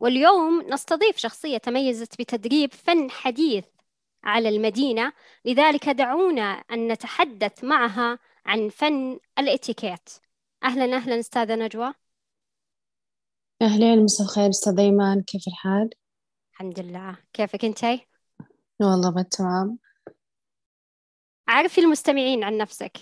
واليوم 0.00 0.62
نستضيف 0.62 1.16
شخصية 1.16 1.58
تميزت 1.58 2.20
بتدريب 2.20 2.72
فن 2.72 3.10
حديث 3.10 3.64
على 4.24 4.48
المدينة 4.48 5.12
لذلك 5.44 5.88
دعونا 5.88 6.42
أن 6.42 6.92
نتحدث 6.92 7.64
معها 7.64 8.18
عن 8.46 8.68
فن 8.68 9.20
الإتيكيت. 9.38 10.10
أهلا 10.64 10.96
أهلا 10.96 11.20
أستاذة 11.20 11.54
نجوى. 11.54 11.94
أهلين 13.62 14.04
مساء 14.04 14.26
الخير 14.26 14.50
أستاذ 14.50 14.78
أيمان. 14.78 15.22
كيف 15.22 15.48
الحال؟ 15.48 15.90
الحمد 16.52 16.80
لله. 16.80 17.18
كيفك 17.32 17.64
أنتي؟ 17.64 18.06
والله 18.80 19.10
بالتمام. 19.10 19.78
عرفي 21.48 21.80
المستمعين 21.80 22.44
عن 22.44 22.56
نفسك. 22.56 22.96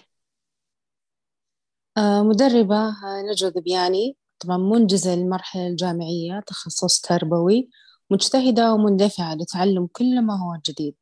آه 1.97 2.23
مدربة 2.23 2.89
آه، 2.89 3.23
نجوى 3.31 3.51
ذبياني. 3.51 4.17
طبعا 4.41 4.57
منجزة 4.57 5.15
للمرحلة 5.15 5.67
الجامعية 5.67 6.41
تخصص 6.47 7.01
تربوي 7.01 7.69
مجتهدة 8.11 8.73
ومندفعة 8.75 9.35
لتعلم 9.35 9.87
كل 9.93 10.23
ما 10.23 10.35
هو 10.35 10.61
جديد 10.67 10.95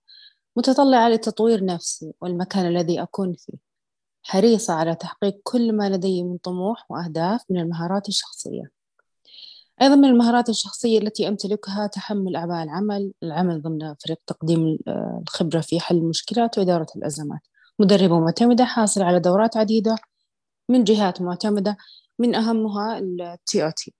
متطلعة 0.57 1.09
لتطوير 1.09 1.65
نفسي 1.65 2.13
والمكان 2.21 2.67
الذي 2.67 3.03
أكون 3.03 3.35
فيه. 3.39 3.59
حريصة 4.23 4.75
على 4.75 4.95
تحقيق 4.95 5.41
كل 5.43 5.73
ما 5.73 5.91
لدي 5.91 6.23
من 6.23 6.39
طموح 6.39 6.87
وأهداف 6.91 7.45
من 7.51 7.61
المهارات 7.61 8.09
الشخصية. 8.09 8.63
أيضا 9.83 9.95
من 9.97 10.05
المهارات 10.05 10.49
الشخصية 10.49 10.99
التي 10.99 11.29
أمتلكها 11.29 11.87
تحمل 11.87 12.37
أعباء 12.37 12.63
العمل 12.63 13.13
العمل 13.23 13.63
ضمن 13.63 13.95
فريق 13.95 14.19
تقديم 14.27 14.79
الخبرة 15.23 15.61
في 15.61 15.81
حل 15.81 15.97
المشكلات 15.97 16.59
وإدارة 16.59 16.87
الأزمات. 16.97 17.41
مدربة 17.79 18.21
معتمدة 18.21 18.65
حاصل 18.65 19.03
على 19.03 19.21
دورات 19.21 19.57
عديدة 19.57 19.97
من 20.69 20.85
جهات 20.85 21.23
معتمدة 21.23 21.77
من 22.19 22.35
أهمها 22.35 22.99
التي 22.99 23.65
أو 23.65 23.71
تي 23.71 23.95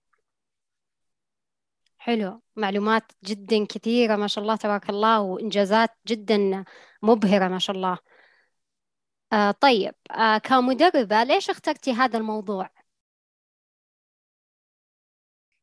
حلو. 1.97 2.41
معلومات 2.57 3.13
جدا 3.25 3.67
كثيرة 3.67 4.17
ما 4.17 4.27
شاء 4.27 4.43
الله 4.43 4.57
تبارك 4.57 4.91
الله 4.91 5.21
وإنجازات 5.21 5.91
جدا 6.07 6.65
مبهرة 7.03 7.49
ما 7.49 7.59
شاء 7.59 7.77
الله. 7.77 7.99
آه 9.33 9.51
طيب 9.51 9.95
آه 10.11 10.39
كمدربة 10.39 11.23
ليش 11.23 11.51
اخترتي 11.51 11.93
هذا 11.93 12.19
الموضوع؟ 12.19 12.71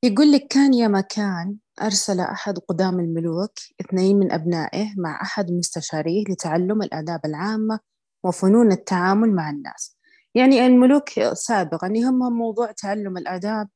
يقول 0.04 0.32
لك 0.32 0.48
كان 0.48 0.74
يا 0.74 0.88
مكان 0.88 1.58
أرسل 1.82 2.20
أحد 2.20 2.58
قدام 2.60 3.00
الملوك 3.00 3.52
اثنين 3.82 4.20
من 4.20 4.32
أبنائه 4.32 4.94
مع 4.98 5.22
أحد 5.22 5.52
مستشاريه 5.52 6.24
لتعلم 6.30 6.82
الآداب 6.82 7.26
العامة 7.26 7.80
وفنون 8.24 8.72
التعامل 8.72 9.36
مع 9.36 9.50
الناس. 9.50 9.98
يعني 10.36 10.66
الملوك 10.66 11.10
سابقا 11.34 11.88
يهمهم 11.96 12.34
موضوع 12.34 12.72
تعلم 12.72 13.18
الآداب 13.18 13.68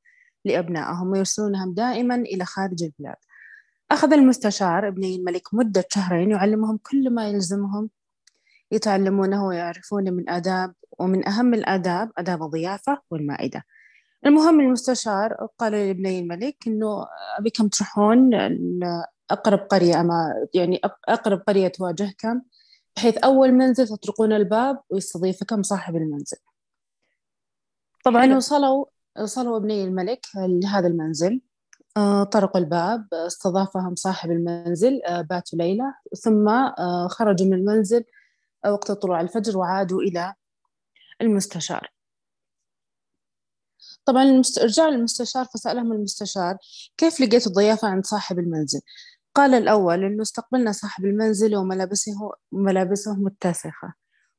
لأبنائهم 0.45 1.11
ويرسلونهم 1.11 1.73
دائما 1.73 2.15
إلى 2.15 2.45
خارج 2.45 2.83
البلاد. 2.83 3.15
أخذ 3.91 4.13
المستشار 4.13 4.87
ابني 4.87 5.15
الملك 5.15 5.53
مدة 5.53 5.85
شهرين 5.89 6.31
يعلمهم 6.31 6.77
كل 6.77 7.09
ما 7.09 7.29
يلزمهم 7.29 7.89
يتعلمونه 8.71 9.45
ويعرفونه 9.45 10.11
من 10.11 10.29
آداب 10.29 10.73
ومن 10.99 11.27
أهم 11.27 11.53
الآداب 11.53 12.11
آداب 12.17 12.43
الضيافة 12.43 13.01
والمائدة. 13.11 13.63
المهم 14.25 14.59
المستشار 14.59 15.47
قال 15.59 15.71
لابني 15.71 16.19
الملك 16.19 16.55
إنه 16.67 17.05
أبيكم 17.39 17.67
تروحون 17.67 18.29
أقرب 19.31 19.59
قرية 19.59 20.01
أما 20.01 20.33
يعني 20.53 20.81
أقرب 21.09 21.39
قرية 21.47 21.67
تواجهكم 21.67 22.41
بحيث 22.95 23.17
أول 23.17 23.51
منزل 23.51 23.87
تطرقون 23.87 24.33
الباب 24.33 24.81
ويستضيفكم 24.89 25.63
صاحب 25.63 25.95
المنزل. 25.95 26.37
طبعا. 28.05 28.35
وصلوا 28.35 28.85
وصلوا 29.19 29.57
أبني 29.57 29.83
الملك 29.83 30.25
لهذا 30.35 30.87
المنزل. 30.87 31.41
آه، 31.97 32.23
طرقوا 32.23 32.61
الباب 32.61 33.13
استضافهم 33.13 33.95
صاحب 33.95 34.31
المنزل 34.31 35.01
آه، 35.03 35.21
باتوا 35.21 35.59
ليلة 35.59 35.95
ثم 36.23 36.49
آه، 36.49 37.07
خرجوا 37.07 37.47
من 37.47 37.53
المنزل 37.53 38.03
وقت 38.65 38.91
طلوع 38.91 39.21
الفجر 39.21 39.57
وعادوا 39.57 40.01
إلى 40.01 40.33
المستشار. 41.21 41.91
طبعا 44.05 44.23
المست... 44.23 44.59
رجع 44.59 44.87
المستشار 44.87 45.45
فسألهم 45.45 45.91
المستشار 45.91 46.57
كيف 46.97 47.21
لقيت 47.21 47.47
الضيافة 47.47 47.87
عند 47.87 48.05
صاحب 48.05 48.39
المنزل؟ 48.39 48.81
قال 49.35 49.53
الأول 49.53 50.03
أنه 50.03 50.21
استقبلنا 50.21 50.71
صاحب 50.71 51.05
المنزل 51.05 51.55
وملابسه 51.55 52.31
ملابسه 52.51 53.13
متسخة. 53.13 53.93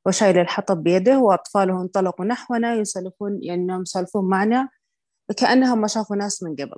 وشايل 0.05 0.37
الحطب 0.37 0.83
بيده 0.83 1.19
وأطفاله 1.19 1.81
انطلقوا 1.81 2.25
نحونا 2.25 2.73
يسلفون 2.73 3.39
يعني 3.43 3.81
يسولفون 3.81 4.29
معنا 4.29 4.69
كأنهم 5.37 5.81
ما 5.81 5.87
شافوا 5.87 6.15
ناس 6.15 6.43
من 6.43 6.55
قبل. 6.55 6.77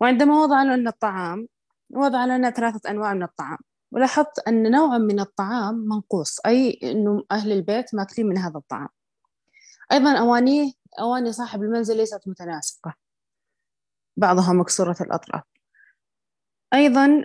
وعندما 0.00 0.42
وضع 0.42 0.62
لنا 0.62 0.90
الطعام 0.90 1.48
وضع 1.90 2.24
لنا 2.24 2.50
ثلاثة 2.50 2.90
أنواع 2.90 3.14
من 3.14 3.22
الطعام. 3.22 3.58
ولاحظت 3.92 4.38
أن 4.48 4.70
نوعا 4.70 4.98
من 4.98 5.20
الطعام 5.20 5.74
منقوص 5.74 6.40
أي 6.46 6.80
أنه 6.82 7.24
أهل 7.32 7.52
البيت 7.52 7.94
ماكلين 7.94 8.28
من 8.28 8.38
هذا 8.38 8.58
الطعام. 8.58 8.88
أيضا 9.92 10.18
أوانيه 10.18 10.72
أواني 11.00 11.32
صاحب 11.32 11.62
المنزل 11.62 11.96
ليست 11.96 12.28
متناسقة. 12.28 12.94
بعضها 14.16 14.52
مكسورة 14.52 14.96
الأطراف. 15.00 15.42
أيضا 16.74 17.24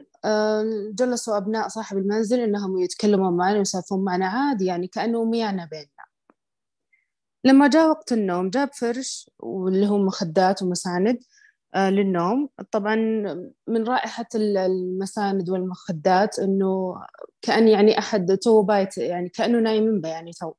جلسوا 0.92 1.38
أبناء 1.38 1.68
صاحب 1.68 1.98
المنزل 1.98 2.40
إنهم 2.40 2.78
يتكلمون 2.78 3.38
معنا 3.38 3.58
ويسولفون 3.58 4.04
معنا 4.04 4.28
عادي 4.28 4.66
يعني 4.66 4.88
كأنه 4.88 5.24
ميانا 5.24 5.66
بيننا. 5.72 6.06
لما 7.44 7.68
جاء 7.68 7.90
وقت 7.90 8.12
النوم 8.14 8.50
جاب 8.50 8.74
فرش 8.74 9.30
واللي 9.40 9.88
هو 9.88 9.98
مخدات 9.98 10.64
ومساند 10.64 11.20
آه، 11.76 11.90
للنوم. 11.90 12.50
طبعا 12.72 12.96
من 13.68 13.84
رائحة 13.88 14.26
المساند 14.36 15.50
والمخدات 15.50 16.40
إنه 16.40 16.96
كأن 17.42 17.68
يعني 17.68 18.00
أحد 18.00 18.38
تو 18.38 18.62
بايت 18.64 18.98
يعني 18.98 19.30
كأنه 19.30 19.60
نايم 19.60 20.02
يعني 20.06 20.32
تو. 20.32 20.54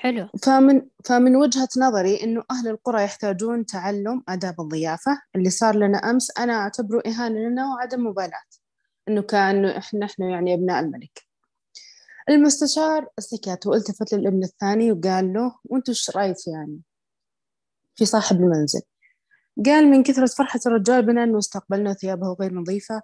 حلو. 0.00 0.28
فمن 0.42 0.82
فمن 1.04 1.36
وجهة 1.36 1.68
نظري 1.78 2.22
إنه 2.22 2.42
أهل 2.50 2.68
القرى 2.68 3.02
يحتاجون 3.04 3.66
تعلم 3.66 4.22
آداب 4.28 4.60
الضيافة. 4.60 5.22
اللي 5.36 5.50
صار 5.50 5.76
لنا 5.76 5.98
أمس 5.98 6.38
أنا 6.38 6.52
أعتبره 6.52 7.02
إهانة 7.06 7.38
لنا 7.38 7.74
وعدم 7.74 8.06
مبالاة. 8.06 8.42
إنه 9.08 9.22
كان 9.22 9.64
إحنا 9.64 10.06
إحنا 10.06 10.30
يعني 10.30 10.54
أبناء 10.54 10.80
الملك. 10.80 11.22
المستشار 12.28 13.08
سكت 13.18 13.66
والتفت 13.66 14.14
للابن 14.14 14.42
الثاني 14.42 14.92
وقال 14.92 15.32
له 15.32 15.54
وانت 15.64 15.88
إيش 15.88 16.10
رأيك 16.16 16.36
يعني 16.46 16.80
في 17.96 18.04
صاحب 18.04 18.36
المنزل؟ 18.36 18.80
قال 19.66 19.90
من 19.90 20.02
كثرة 20.02 20.26
فرحة 20.26 20.60
الرجال 20.66 21.06
بنا 21.06 21.24
انه 21.24 21.38
استقبلنا 21.38 21.94
ثيابه 21.94 22.36
غير 22.40 22.54
نظيفة 22.54 23.02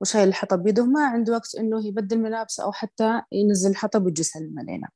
وشايل 0.00 0.28
الحطب 0.28 0.62
بيده 0.62 0.86
ما 0.86 1.06
عنده 1.06 1.32
وقت 1.32 1.54
إنه 1.54 1.86
يبدل 1.86 2.18
ملابسه 2.18 2.64
أو 2.64 2.72
حتى 2.72 3.22
ينزل 3.32 3.70
الحطب 3.70 4.04
ويجي 4.06 4.20
يسلم 4.20 4.58
علينا. 4.58 4.88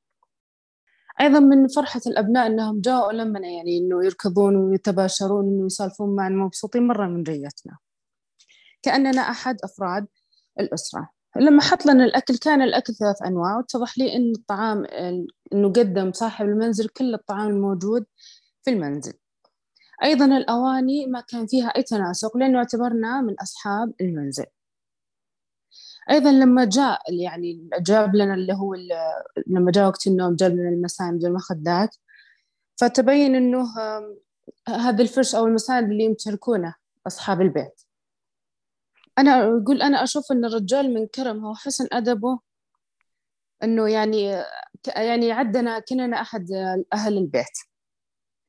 أيضا 1.20 1.40
من 1.40 1.68
فرحة 1.68 2.00
الأبناء 2.06 2.46
أنهم 2.46 2.80
جاءوا 2.80 3.12
لمنا 3.12 3.48
يعني 3.48 3.78
أنه 3.78 4.04
يركضون 4.04 4.56
ويتباشرون 4.56 5.48
أنه 5.48 5.66
يسالفون 5.66 6.16
معنا 6.16 6.36
مبسوطين 6.44 6.86
مرة 6.86 7.06
من 7.06 7.22
جيتنا 7.22 7.78
كأننا 8.82 9.20
أحد 9.20 9.56
أفراد 9.64 10.06
الأسرة. 10.60 11.10
لما 11.36 11.62
حط 11.62 11.86
لنا 11.86 12.04
الأكل 12.04 12.36
كان 12.36 12.62
الأكل 12.62 12.94
ثلاث 12.94 13.22
أنواع 13.22 13.56
واتضح 13.56 13.98
لي 13.98 14.16
أن 14.16 14.32
الطعام 14.36 14.84
أنه 15.52 15.68
قدم 15.68 16.12
صاحب 16.12 16.46
المنزل 16.46 16.88
كل 16.88 17.14
الطعام 17.14 17.48
الموجود 17.48 18.04
في 18.62 18.70
المنزل. 18.70 19.12
أيضا 20.04 20.24
الأواني 20.24 21.06
ما 21.06 21.20
كان 21.20 21.46
فيها 21.46 21.68
أي 21.68 21.82
تناسق 21.82 22.36
لأنه 22.36 22.58
اعتبرنا 22.58 23.20
من 23.20 23.34
أصحاب 23.42 23.92
المنزل. 24.00 24.46
أيضا 26.10 26.32
لما 26.32 26.64
جاء 26.64 27.14
يعني 27.14 27.68
جاب 27.80 28.16
لنا 28.16 28.34
اللي 28.34 28.52
هو 28.52 28.74
لما 29.46 29.70
جاء 29.72 29.86
وقت 29.86 30.06
النوم 30.06 30.36
جاب 30.36 30.52
لنا 30.52 30.68
المساند 30.68 31.24
والمخدات 31.24 31.96
فتبين 32.76 33.34
إنه 33.34 33.66
هذا 34.68 35.02
الفرش 35.02 35.34
أو 35.34 35.46
المساند 35.46 35.90
اللي 35.90 36.04
يمتلكونه 36.04 36.74
أصحاب 37.06 37.40
البيت. 37.40 37.82
أنا 39.18 39.42
أقول 39.42 39.82
أنا 39.82 40.02
أشوف 40.02 40.32
إن 40.32 40.44
الرجال 40.44 40.94
من 40.94 41.06
كرمه 41.06 41.50
وحسن 41.50 41.88
أدبه 41.92 42.40
إنه 43.62 43.90
يعني 43.90 44.44
يعني 44.96 45.32
عدنا 45.32 45.78
كأننا 45.78 46.20
أحد 46.20 46.52
أهل 46.92 47.18
البيت. 47.18 47.58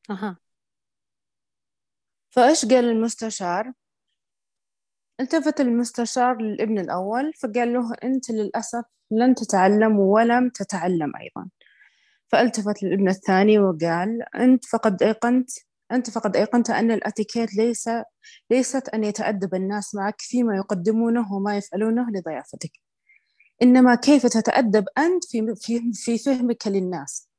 أها. 0.09 0.37
فإيش 2.31 2.65
قال 2.65 2.85
المستشار؟ 2.85 3.73
التفت 5.19 5.61
المستشار 5.61 6.41
للابن 6.41 6.79
الأول 6.79 7.33
فقال 7.33 7.73
له 7.73 7.93
أنت 8.03 8.31
للأسف 8.31 8.83
لن 9.11 9.35
تتعلم 9.35 9.99
ولم 9.99 10.49
تتعلم 10.49 11.11
أيضا. 11.21 11.49
فالتفت 12.31 12.83
للابن 12.83 13.09
الثاني 13.09 13.59
وقال 13.59 14.23
أنت 14.35 14.65
فقد 14.65 15.03
أيقنت 15.03 15.49
أنت 15.91 16.09
فقد 16.09 16.35
أيقنت 16.35 16.69
أن 16.69 16.91
الأتيكيت 16.91 17.55
ليس 17.55 17.89
ليست 18.51 18.89
أن 18.89 19.03
يتأدب 19.03 19.55
الناس 19.55 19.95
معك 19.95 20.15
فيما 20.21 20.55
يقدمونه 20.55 21.33
وما 21.33 21.57
يفعلونه 21.57 22.07
لضيافتك. 22.11 22.71
إنما 23.61 23.95
كيف 23.95 24.25
تتأدب 24.25 24.85
أنت 24.97 25.25
في 25.25 25.55
في 25.55 25.81
في 25.93 26.17
فهمك 26.17 26.67
للناس؟ 26.67 27.29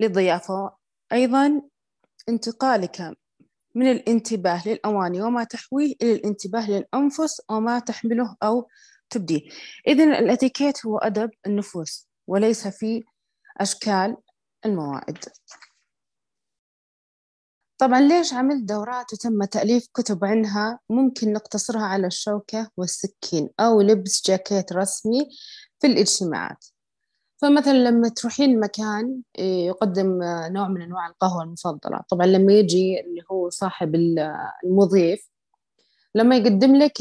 للضيافة 0.00 0.76
أيضا 1.12 1.62
انتقالك 2.28 3.16
من 3.76 3.90
الانتباه 3.90 4.68
للأواني 4.68 5.22
وما 5.22 5.44
تحويه 5.44 5.94
إلى 6.02 6.12
الانتباه 6.12 6.70
للأنفس 6.70 7.40
وما 7.50 7.78
تحمله 7.78 8.36
أو 8.42 8.68
تبديه. 9.10 9.40
إذن 9.88 10.12
الأتيكيت 10.12 10.86
هو 10.86 10.98
أدب 10.98 11.30
النفوس 11.46 12.08
وليس 12.26 12.68
في 12.68 13.04
أشكال 13.60 14.16
الموائد. 14.66 15.18
طبعا 17.78 18.00
ليش 18.00 18.32
عملت 18.32 18.64
دورات 18.64 19.12
وتم 19.12 19.44
تأليف 19.44 19.88
كتب 19.94 20.24
عنها؟ 20.24 20.78
ممكن 20.90 21.32
نقتصرها 21.32 21.84
على 21.84 22.06
الشوكة 22.06 22.70
والسكين 22.76 23.48
أو 23.60 23.80
لبس 23.80 24.22
جاكيت 24.26 24.72
رسمي 24.72 25.28
في 25.80 25.86
الاجتماعات. 25.86 26.64
فمثلا 27.36 27.88
لما 27.88 28.08
تروحين 28.08 28.60
مكان 28.60 29.22
إيه، 29.38 29.66
يقدم 29.66 30.18
نوع 30.22 30.68
من 30.68 30.82
أنواع 30.82 31.06
القهوة 31.06 31.42
المفضلة. 31.42 32.00
طبعا 32.08 32.26
لما 32.26 32.52
يجي 32.52 33.00
اللي 33.00 33.22
هو 33.30 33.50
صاحب 33.50 33.94
المضيف 34.64 35.30
لما 36.14 36.36
يقدم 36.36 36.76
لك 36.76 36.98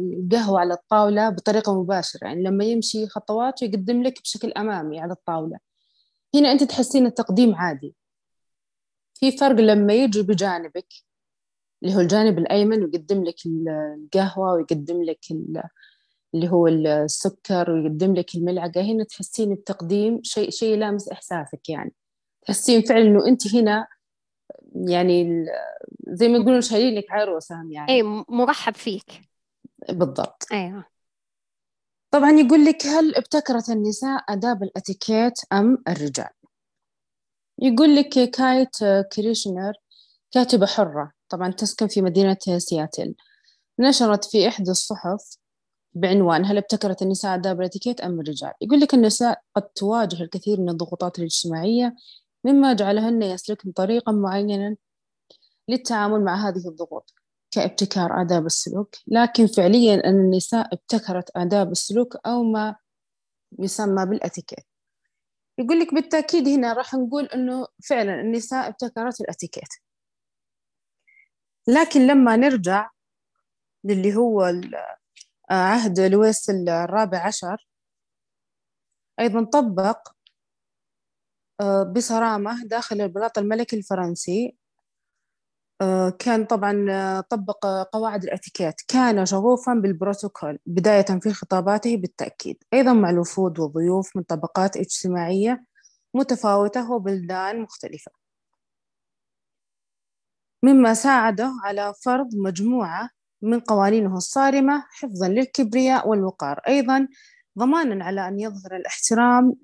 القهوة 0.00 0.60
على 0.60 0.74
الطاولة 0.74 1.28
بطريقة 1.30 1.82
مباشرة. 1.82 2.26
يعني 2.26 2.42
لما 2.42 2.64
يمشي 2.64 3.06
خطوات 3.06 3.62
ويقدم 3.62 4.02
لك 4.02 4.22
بشكل 4.22 4.52
أمامي 4.52 5.00
على 5.00 5.12
الطاولة. 5.12 5.58
هنا 6.34 6.52
أنت 6.52 6.62
تحسين 6.62 7.06
التقديم 7.06 7.54
عادي. 7.54 7.94
في 9.14 9.32
فرق 9.32 9.60
لما 9.60 9.94
يجي 9.94 10.22
بجانبك 10.22 10.86
اللي 11.82 11.96
هو 11.96 12.00
الجانب 12.00 12.38
الأيمن 12.38 12.82
ويقدم 12.84 13.24
لك 13.24 13.36
القهوة 13.46 14.52
ويقدم 14.52 15.02
لك 15.02 15.18
اللي 16.34 16.48
هو 16.48 16.66
السكر 16.66 17.70
ويقدم 17.70 18.14
لك 18.14 18.34
الملعقة 18.34 18.80
هنا 18.80 19.04
تحسين 19.04 19.52
التقديم 19.52 20.20
شيء 20.22 20.50
شيء 20.50 20.76
لامس 20.76 21.08
إحساسك 21.08 21.68
يعني. 21.68 21.92
تحسين 22.46 22.82
فعلا 22.82 23.02
إنه 23.02 23.26
أنت 23.26 23.54
هنا 23.54 23.86
يعني 24.74 25.46
زي 26.08 26.28
ما 26.28 26.38
يقولون 26.38 26.60
شايلين 26.60 26.98
لك 26.98 27.10
عروسة 27.10 27.54
يعني. 27.70 27.92
أي 27.92 28.02
مرحب 28.28 28.74
فيك. 28.74 29.20
بالضبط. 29.88 30.46
أيوه 30.52 30.84
طبعا 32.10 32.30
يقول 32.30 32.64
لك 32.64 32.86
هل 32.86 33.16
ابتكرت 33.16 33.70
النساء 33.70 34.24
آداب 34.28 34.62
الأتيكيت 34.62 35.34
أم 35.52 35.82
الرجال؟ 35.88 36.30
يقول 37.58 37.96
لك 37.96 38.30
كايت 38.30 38.76
كريشنر 39.12 39.72
كاتبة 40.30 40.66
حرة 40.66 41.12
طبعا 41.28 41.50
تسكن 41.50 41.86
في 41.86 42.02
مدينة 42.02 42.38
سياتل. 42.58 43.14
نشرت 43.78 44.24
في 44.24 44.48
إحدى 44.48 44.70
الصحف 44.70 45.36
بعنوان 45.94 46.44
هل 46.44 46.56
ابتكرت 46.56 47.02
النساء 47.02 47.34
آداب 47.34 47.60
الاتيكيت 47.60 48.00
أم 48.00 48.20
الرجال؟ 48.20 48.52
يقول 48.60 48.80
لك 48.80 48.94
النساء 48.94 49.42
قد 49.56 49.62
تواجه 49.62 50.22
الكثير 50.22 50.60
من 50.60 50.68
الضغوطات 50.68 51.18
الاجتماعية 51.18 51.96
مما 52.44 52.72
جعلهن 52.72 53.22
يسلكن 53.22 53.72
طريقا 53.72 54.12
معينا 54.12 54.76
للتعامل 55.68 56.24
مع 56.24 56.48
هذه 56.48 56.68
الضغوط 56.68 57.14
كابتكار 57.50 58.22
آداب 58.22 58.46
السلوك. 58.46 58.96
لكن 59.06 59.46
فعليا 59.46 59.94
أن 59.94 60.20
النساء 60.20 60.74
ابتكرت 60.74 61.30
آداب 61.36 61.70
السلوك 61.72 62.16
أو 62.26 62.42
ما 62.42 62.76
يسمى 63.58 64.06
بالاتيكيت. 64.06 64.66
يقول 65.58 65.80
لك 65.80 65.94
بالتأكيد 65.94 66.48
هنا 66.48 66.72
راح 66.72 66.94
نقول 66.94 67.24
أنه 67.24 67.66
فعلا 67.84 68.20
النساء 68.20 68.68
ابتكرت 68.68 69.20
الاتيكيت. 69.20 69.68
لكن 71.68 72.06
لما 72.06 72.36
نرجع 72.36 72.90
للي 73.84 74.16
هو 74.16 74.52
عهد 75.52 76.00
لويس 76.00 76.50
الرابع 76.50 77.26
عشر. 77.26 77.66
أيضا 79.20 79.44
طبق 79.44 80.08
آه، 81.60 81.82
بصرامة 81.82 82.64
داخل 82.64 83.00
البلاط 83.00 83.38
الملكي 83.38 83.76
الفرنسي. 83.76 84.56
آه، 85.80 86.10
كان 86.10 86.44
طبعا 86.44 86.86
آه، 86.90 87.20
طبق 87.20 87.66
قواعد 87.92 88.24
الإتيكيت. 88.24 88.74
كان 88.88 89.26
شغوفا 89.26 89.74
بالبروتوكول 89.74 90.58
بداية 90.66 91.02
في 91.22 91.32
خطاباته 91.32 91.96
بالتأكيد. 91.96 92.64
أيضا 92.74 92.92
مع 92.92 93.10
الوفود 93.10 93.58
والضيوف 93.58 94.16
من 94.16 94.22
طبقات 94.22 94.76
اجتماعية 94.76 95.64
متفاوتة 96.14 96.92
وبلدان 96.92 97.60
مختلفة. 97.62 98.12
مما 100.64 100.94
ساعده 100.94 101.52
على 101.64 101.94
فرض 102.04 102.28
مجموعة 102.36 103.10
من 103.42 103.60
قوانينه 103.60 104.16
الصارمة 104.16 104.84
حفظا 104.90 105.28
للكبرياء 105.28 106.08
والوقار. 106.08 106.60
أيضا 106.68 107.08
ضمانا 107.58 108.04
على 108.04 108.28
أن 108.28 108.40
يظهر 108.40 108.76
الاحترام 108.76 109.54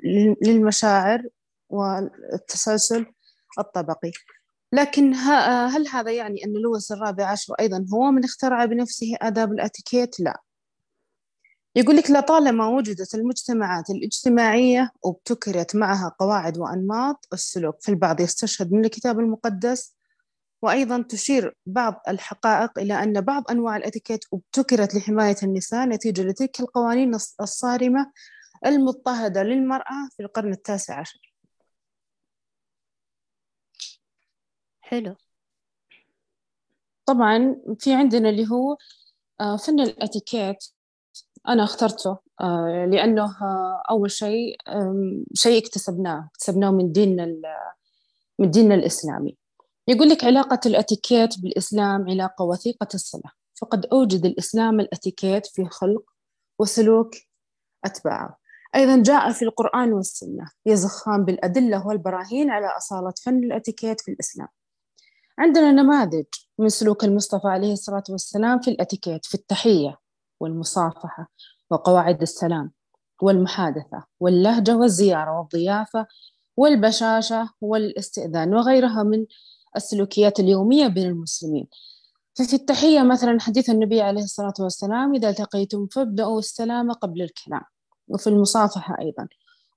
للمشاعر 0.42 1.22
والتسلسل 1.68 3.06
الطبقي. 3.58 4.12
لكن 4.72 5.14
هل 5.74 5.88
هذا 5.88 6.12
يعني 6.12 6.44
أن 6.44 6.52
لويس 6.52 6.92
الرابع 6.92 7.26
عشر 7.26 7.54
أيضا 7.60 7.86
هو 7.94 8.10
من 8.10 8.24
اخترع 8.24 8.64
بنفسه 8.64 9.16
آداب 9.22 9.52
الأتيكيت؟ 9.52 10.20
لا. 10.20 10.40
يقول 11.76 11.96
لك 11.96 12.10
لطالما 12.10 12.68
وجدت 12.68 13.14
المجتمعات 13.14 13.90
الاجتماعية 13.90 14.90
وابتكرت 15.02 15.76
معها 15.76 16.14
قواعد 16.18 16.58
وأنماط 16.58 17.28
السلوك 17.32 17.82
فالبعض 17.82 18.20
يستشهد 18.20 18.72
من 18.72 18.84
الكتاب 18.84 19.20
المقدس 19.20 19.94
وأيضا 20.62 21.02
تشير 21.02 21.54
بعض 21.66 22.02
الحقائق 22.08 22.78
إلى 22.78 23.02
أن 23.02 23.20
بعض 23.20 23.50
أنواع 23.50 23.76
الأتيكيت 23.76 24.24
ابتكرت 24.32 24.94
لحماية 24.94 25.36
النساء 25.42 25.86
نتيجة 25.88 26.22
لتلك 26.22 26.60
القوانين 26.60 27.14
الصارمة 27.14 28.12
المضطهدة 28.66 29.42
للمرأة 29.42 30.08
في 30.16 30.22
القرن 30.22 30.52
التاسع 30.52 31.00
عشر. 31.00 31.20
حلو. 34.80 35.16
طبعا 37.06 37.56
في 37.78 37.94
عندنا 37.94 38.28
اللي 38.28 38.46
هو 38.50 38.76
آه، 39.40 39.56
فن 39.56 39.80
الأتيكيت 39.80 40.64
أنا 41.48 41.64
اخترته 41.64 42.18
آه، 42.40 42.88
لأنه 42.90 43.24
آه، 43.24 43.82
أول 43.90 44.10
شيء 44.10 44.56
شيء 45.34 45.58
اكتسبناه 45.62 46.28
اكتسبناه 46.32 46.70
من 46.70 46.92
ديننا 46.92 47.26
من 48.38 48.50
ديننا 48.50 48.74
الإسلامي. 48.74 49.36
يقول 49.88 50.08
لك 50.08 50.24
علاقة 50.24 50.60
الأتيكيت 50.66 51.40
بالإسلام 51.40 52.10
علاقة 52.10 52.44
وثيقة 52.44 52.88
الصلة 52.94 53.30
فقد 53.60 53.86
أوجد 53.86 54.26
الإسلام 54.26 54.80
الأتيكيت 54.80 55.46
في 55.46 55.64
خلق 55.64 56.02
وسلوك 56.58 57.10
أتباعه. 57.84 58.38
أيضا 58.74 59.02
جاء 59.02 59.32
في 59.32 59.44
القرآن 59.44 59.92
والسنة 59.92 60.50
يزخان 60.66 61.24
بالأدلة 61.24 61.86
والبراهين 61.86 62.50
على 62.50 62.66
أصالة 62.66 63.12
فن 63.24 63.44
الأتيكيت 63.44 64.00
في 64.00 64.10
الإسلام. 64.10 64.48
عندنا 65.38 65.72
نماذج 65.72 66.24
من 66.58 66.68
سلوك 66.68 67.04
المصطفى 67.04 67.48
عليه 67.48 67.72
الصلاة 67.72 68.04
والسلام 68.08 68.60
في 68.60 68.70
الأتيكيت 68.70 69.26
في 69.26 69.34
التحية 69.34 69.98
والمصافحة 70.40 71.28
وقواعد 71.70 72.22
السلام 72.22 72.72
والمحادثة 73.22 74.04
واللهجة 74.20 74.76
والزيارة 74.76 75.38
والضيافة 75.38 76.06
والبشاشة 76.56 77.50
والاستئذان 77.60 78.54
وغيرها 78.54 79.02
من 79.02 79.26
السلوكيات 79.76 80.40
اليومية 80.40 80.86
بين 80.86 81.06
المسلمين. 81.06 81.66
ففي 82.34 82.54
التحية 82.54 83.02
مثلا 83.02 83.40
حديث 83.40 83.70
النبي 83.70 84.00
عليه 84.00 84.22
الصلاة 84.22 84.54
والسلام 84.60 85.14
إذا 85.14 85.30
التقيتم 85.30 85.86
فابدأوا 85.86 86.38
السلام 86.38 86.92
قبل 86.92 87.22
الكلام. 87.22 87.62
وفي 88.08 88.26
المصافحة 88.26 88.98
أيضا. 89.00 89.28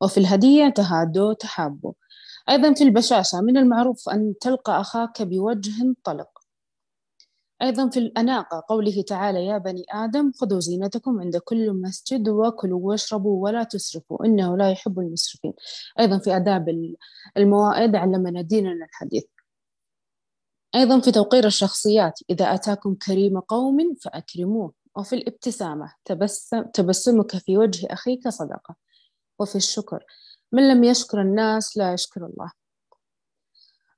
وفي 0.01 0.19
الهدية 0.19 0.69
تهادوا 0.69 1.33
تحابوا. 1.33 1.93
أيضا 2.50 2.74
في 2.74 2.83
البشاشة 2.83 3.41
من 3.41 3.57
المعروف 3.57 4.10
أن 4.10 4.33
تلقى 4.41 4.81
أخاك 4.81 5.21
بوجه 5.21 5.95
طلق. 6.03 6.29
أيضا 7.62 7.89
في 7.89 8.00
الأناقة 8.00 8.63
قوله 8.69 9.01
تعالى 9.01 9.45
يا 9.45 9.57
بني 9.57 9.86
آدم 9.89 10.31
خذوا 10.31 10.60
زينتكم 10.60 11.19
عند 11.21 11.38
كل 11.38 11.74
مسجد 11.74 12.29
وكلوا 12.29 12.79
واشربوا 12.81 13.43
ولا 13.43 13.63
تسرفوا 13.63 14.25
إنه 14.25 14.57
لا 14.57 14.71
يحب 14.71 15.00
المسرفين. 15.00 15.53
أيضا 16.00 16.17
في 16.17 16.36
آداب 16.36 16.95
الموائد 17.38 17.95
علمنا 17.95 18.41
ديننا 18.41 18.86
الحديث 18.86 19.24
أيضا 20.75 21.00
في 21.00 21.12
توقير 21.12 21.46
الشخصيات 21.46 22.20
إذا 22.30 22.54
أتاكم 22.54 22.96
كريم 22.96 23.40
قوم 23.40 23.96
فأكرموه. 24.01 24.74
وفي 24.96 25.16
الابتسامة 25.16 25.94
تبسم 26.06 26.62
تبسمك 26.63 27.38
في 27.38 27.58
وجه 27.58 27.88
أخيك 27.94 28.28
صدقة. 28.28 28.75
وفي 29.40 29.56
الشكر 29.56 30.04
من 30.51 30.70
لم 30.70 30.84
يشكر 30.84 31.22
الناس 31.22 31.78
لا 31.78 31.94
يشكر 31.94 32.25
الله. 32.25 32.51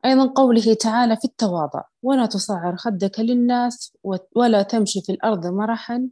أيضا 0.05 0.25
قوله 0.25 0.73
تعالى 0.73 1.17
في 1.17 1.25
التواضع 1.25 1.83
ولا 2.03 2.25
تصعر 2.25 2.75
خدك 2.77 3.19
للناس 3.19 3.97
ولا 4.35 4.61
تمشي 4.61 5.01
في 5.01 5.11
الأرض 5.11 5.47
مرحا 5.47 6.09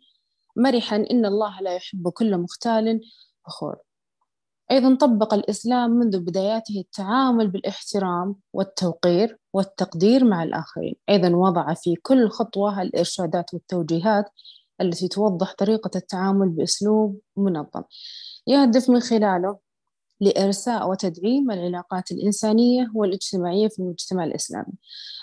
مرحا 0.56 0.96
إن 0.96 1.26
الله 1.26 1.62
لا 1.62 1.76
يحب 1.76 2.10
كل 2.10 2.38
مختال 2.38 3.02
فخور. 3.46 3.78
أيضا 4.72 4.96
طبق 4.96 5.34
الإسلام 5.34 5.92
منذ 5.92 6.20
بداياته 6.20 6.80
التعامل 6.80 7.48
بالإحترام 7.48 8.36
والتوقير 8.54 9.38
والتقدير 9.54 10.26
مع 10.26 10.44
الآخرين. 10.44 10.96
أيضا 11.10 11.30
وضع 11.30 11.74
في 11.74 11.96
كل 11.96 12.30
خطوة 12.30 12.82
الإرشادات 12.82 13.54
والتوجيهات 13.54 14.26
التي 14.82 15.08
توضح 15.08 15.54
طريقة 15.54 15.92
التعامل 15.96 16.50
بأسلوب 16.50 17.20
منظم. 17.38 17.84
يهدف 18.48 18.90
من 18.90 19.00
خلاله 19.00 19.58
لإرساء 20.22 20.90
وتدعيم 20.90 21.52
العلاقات 21.52 22.12
الإنسانية 22.12 22.92
والاجتماعية 22.96 23.68
في 23.68 23.80
المجتمع 23.80 24.24
الإسلامي. 24.24 24.74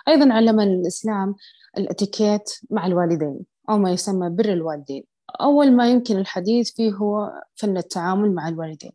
أيضا 0.09 0.33
علمنا 0.33 0.63
الإسلام 0.63 1.35
الإتيكيت 1.79 2.51
مع 2.71 2.87
الوالدين 2.87 3.41
أو 3.71 3.79
ما 3.79 3.93
يسمى 3.93 4.31
بر 4.31 4.53
الوالدين. 4.53 5.05
أول 5.41 5.73
ما 5.73 5.91
يمكن 5.91 6.19
الحديث 6.19 6.73
فيه 6.73 6.93
هو 6.93 7.43
فن 7.55 7.77
التعامل 7.77 8.35
مع 8.35 8.49
الوالدين. 8.49 8.93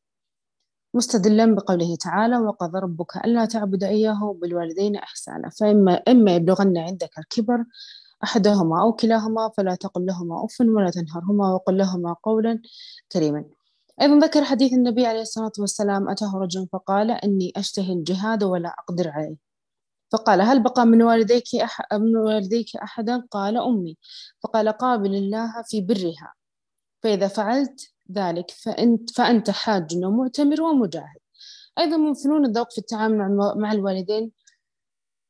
مستدلا 0.94 1.56
بقوله 1.56 1.96
تعالى 1.96 2.38
وقضى 2.38 2.80
ربك 2.80 3.18
ألا 3.26 3.46
تعبد 3.46 3.84
إياه 3.84 4.38
بالوالدين 4.42 4.96
إحسانا. 4.96 5.50
فإما 5.50 5.94
إما 5.94 6.36
يبلغن 6.36 6.78
عندك 6.78 7.20
الكبر 7.20 7.66
أحدهما 8.24 8.82
أو 8.82 8.94
كلاهما 8.94 9.50
فلا 9.58 9.76
تقل 9.76 10.06
لهما 10.06 10.46
أف 10.46 10.62
ولا 10.62 10.90
تنهرهما 10.90 11.54
وقل 11.54 11.78
لهما 11.78 12.16
قولا 12.24 12.62
كريما. 13.12 13.46
أيضا 14.02 14.20
ذكر 14.20 14.44
حديث 14.44 14.74
النبي 14.74 15.06
عليه 15.06 15.22
الصلاة 15.22 15.52
والسلام 15.60 16.10
أتاه 16.10 16.32
رجل 16.36 16.68
فقال 16.74 17.12
إني 17.12 17.54
أشتهي 17.58 17.94
الجهاد 17.94 18.44
ولا 18.44 18.70
أقدر 18.70 19.10
عليه. 19.10 19.36
فقال 20.12 20.42
هل 20.42 20.64
بقى 20.64 20.86
من 20.86 21.02
والديك 21.02 21.56
أح 21.56 21.82
من 21.94 22.16
والديك 22.18 22.76
أحدا؟ 22.76 23.24
قال 23.32 23.58
أمي. 23.58 23.98
فقال 24.44 24.70
قابل 24.70 25.16
الله 25.16 25.62
في 25.70 25.82
برها. 25.82 26.34
فإذا 27.04 27.28
فعلت 27.28 27.93
ذلك 28.14 28.52
فأنت, 28.52 29.12
فأنت 29.12 29.50
حاج 29.50 30.06
ومعتمر 30.06 30.62
ومجاهد. 30.62 31.20
أيضا 31.80 31.98
من 31.98 32.14
فنون 32.14 32.46
الذوق 32.46 32.72
في 32.72 32.78
التعامل 32.78 33.38
مع 33.56 33.72
الوالدين 33.72 34.32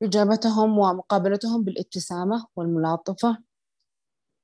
إجابتهم 0.03 0.79
ومقابلتهم 0.79 1.63
بالابتسامة 1.63 2.45
والملاطفة. 2.55 3.37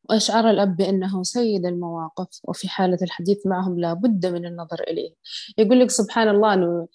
وإشعار 0.09 0.49
الأب 0.49 0.75
بأنه 0.75 1.23
سيد 1.23 1.65
المواقف 1.65 2.39
وفي 2.43 2.69
حالة 2.69 2.97
الحديث 3.01 3.47
معهم 3.47 3.79
لا 3.79 3.93
بد 3.93 4.25
من 4.25 4.45
النظر 4.45 4.83
إليه. 4.87 5.13
يقول 5.57 5.79
لك 5.79 5.89
سبحان 5.89 6.29
الله 6.29 6.53
أنه 6.53 6.87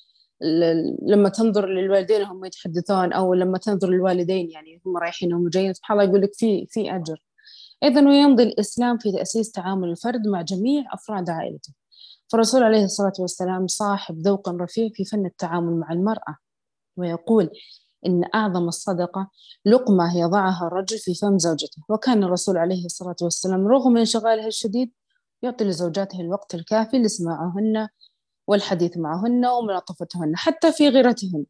لما 1.02 1.28
تنظر 1.28 1.68
للوالدين 1.68 2.22
هم 2.22 2.44
يتحدثون 2.44 3.12
أو 3.12 3.34
لما 3.34 3.58
تنظر 3.58 3.90
للوالدين 3.90 4.50
يعني 4.50 4.80
هم 4.86 4.96
رايحين 4.96 5.34
وهم 5.34 5.48
جايين 5.48 5.74
سبحان 5.74 6.00
الله 6.00 6.10
يقول 6.10 6.22
لك 6.22 6.34
في 6.34 6.66
في 6.70 6.96
أجر. 6.96 7.22
أيضا 7.85 8.09
ويمضي 8.09 8.43
الإسلام 8.43 8.99
في 8.99 9.12
تأسيس 9.12 9.50
تعامل 9.50 9.91
الفرد 9.91 10.26
مع 10.26 10.43
جميع 10.43 10.95
أفراد 10.95 11.31
عائلته. 11.31 11.73
فالرسول 12.33 12.62
عليه 12.62 12.85
الصلاة 12.85 13.12
والسلام 13.19 13.67
صاحب 13.67 14.19
ذوق 14.19 14.49
رفيع 14.49 14.88
في 14.95 15.05
فن 15.05 15.26
التعامل 15.26 15.76
مع 15.76 15.93
المرأة 15.93 16.37
ويقول 16.97 17.50
إن 18.07 18.25
أعظم 18.35 18.69
الصدقة 18.69 19.31
لقمة 19.64 20.19
يضعها 20.19 20.67
الرجل 20.67 20.99
في 20.99 21.14
فم 21.14 21.38
زوجته. 21.38 21.83
وكان 21.88 22.25
الرسول 22.25 22.57
عليه 22.57 22.85
الصلاة 22.85 23.17
والسلام 23.23 23.69
رغم 23.69 23.97
انشغاله 23.97 24.47
الشديد 24.47 24.93
يعطي 25.43 25.64
لزوجاته 25.64 26.21
الوقت 26.21 26.55
الكافي 26.55 26.99
لسماعهن 26.99 27.88
والحديث 28.47 28.97
معهن 28.97 29.47
وملاطفتهن 29.47 30.37
حتى 30.37 30.73
في 30.73 30.88
غيرتهن. 30.88 31.45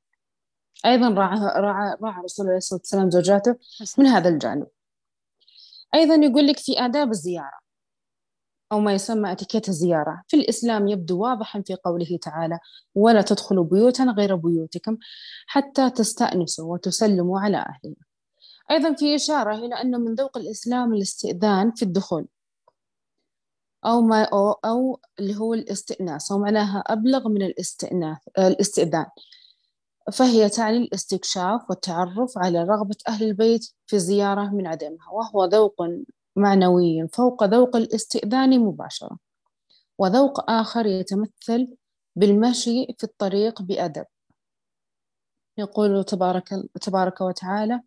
أيضا 0.86 1.08
راعى 1.08 1.38
راعى 1.38 1.96
راعى 2.02 2.18
الرسول 2.18 2.46
عليه 2.46 2.56
الصلاة 2.56 2.80
والسلام 2.80 3.10
زوجاته 3.10 3.56
من 3.98 4.06
هذا 4.06 4.28
الجانب. 4.28 4.66
أيضا 5.94 6.14
يقول 6.14 6.46
لك 6.46 6.58
في 6.58 6.80
آداب 6.80 7.10
الزيارة 7.10 7.64
أو 8.72 8.80
ما 8.80 8.94
يسمى 8.94 9.32
أتيكيت 9.32 9.68
الزيارة. 9.68 10.22
في 10.28 10.36
الإسلام 10.36 10.88
يبدو 10.88 11.22
واضحا 11.22 11.62
في 11.66 11.74
قوله 11.74 12.18
تعالى 12.22 12.58
ولا 12.94 13.22
تدخلوا 13.22 13.64
بيوتا 13.64 14.04
غير 14.04 14.36
بيوتكم 14.36 14.96
حتى 15.46 15.90
تستأنسوا 15.90 16.72
وتسلموا 16.72 17.40
على 17.40 17.56
أهلها 17.56 18.04
أيضا 18.70 18.94
في 18.94 19.14
إشارة 19.14 19.54
إلى 19.54 19.74
أن 19.74 20.00
من 20.00 20.14
ذوق 20.14 20.36
الإسلام 20.36 20.94
الاستئذان 20.94 21.72
في 21.72 21.82
الدخول 21.82 22.26
أو 23.86 24.02
ما 24.02 24.22
أو, 24.22 24.52
أو 24.52 25.00
اللي 25.18 25.36
هو 25.36 25.54
الاستئناس 25.54 26.32
ومعناها 26.32 26.78
أبلغ 26.86 27.28
من 27.28 27.42
الاستئناس 27.42 28.18
الاستئذان. 28.38 29.06
فهي 30.12 30.48
تعني 30.48 30.76
الاستكشاف 30.76 31.70
والتعرف 31.70 32.38
على 32.38 32.62
رغبة 32.62 32.96
أهل 33.08 33.24
البيت 33.24 33.72
في 33.86 33.96
الزيارة 33.96 34.50
من 34.50 34.66
عدمها 34.66 35.10
وهو 35.12 35.44
ذوق 35.44 35.74
معنوي 36.36 37.08
فوق 37.08 37.44
ذوق 37.44 37.76
الاستئذان 37.76 38.60
مباشرة 38.60 39.18
وذوق 39.98 40.50
آخر 40.50 40.86
يتمثل 40.86 41.76
بالمشي 42.16 42.86
في 42.98 43.04
الطريق 43.04 43.62
بأدب. 43.62 44.04
يقول 45.58 46.04
تبارك, 46.04 46.48
تبارك 46.80 47.20
وتعالى 47.20 47.80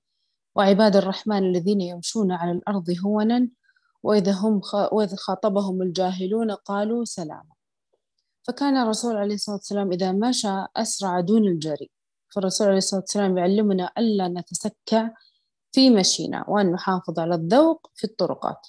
وعباد 0.55 0.95
الرحمن 0.95 1.38
الذين 1.38 1.81
يمشون 1.81 2.31
على 2.31 2.51
الأرض 2.51 2.86
هونا 3.05 3.50
وإذا, 4.03 4.31
هم 4.31 4.62
وإذا 4.91 5.15
خاطبهم 5.15 5.81
الجاهلون 5.81 6.51
قالوا 6.51 7.05
سلاما 7.05 7.53
فكان 8.43 8.77
الرسول 8.77 9.17
عليه 9.17 9.36
الصلاة 9.36 9.55
والسلام 9.55 9.91
إذا 9.91 10.12
مشى 10.12 10.65
أسرع 10.75 11.19
دون 11.19 11.47
الجري 11.47 11.89
فالرسول 12.38 12.67
عليه 12.67 12.77
الصلاة 12.77 13.01
والسلام 13.01 13.38
يعلمنا 13.38 13.91
ألا 13.98 14.27
نتسكع 14.27 15.10
في 15.72 15.89
مشينا 15.89 16.50
وأن 16.50 16.72
نحافظ 16.72 17.20
على 17.20 17.36
الذوق 17.36 17.91
في 17.96 18.03
الطرقات. 18.03 18.67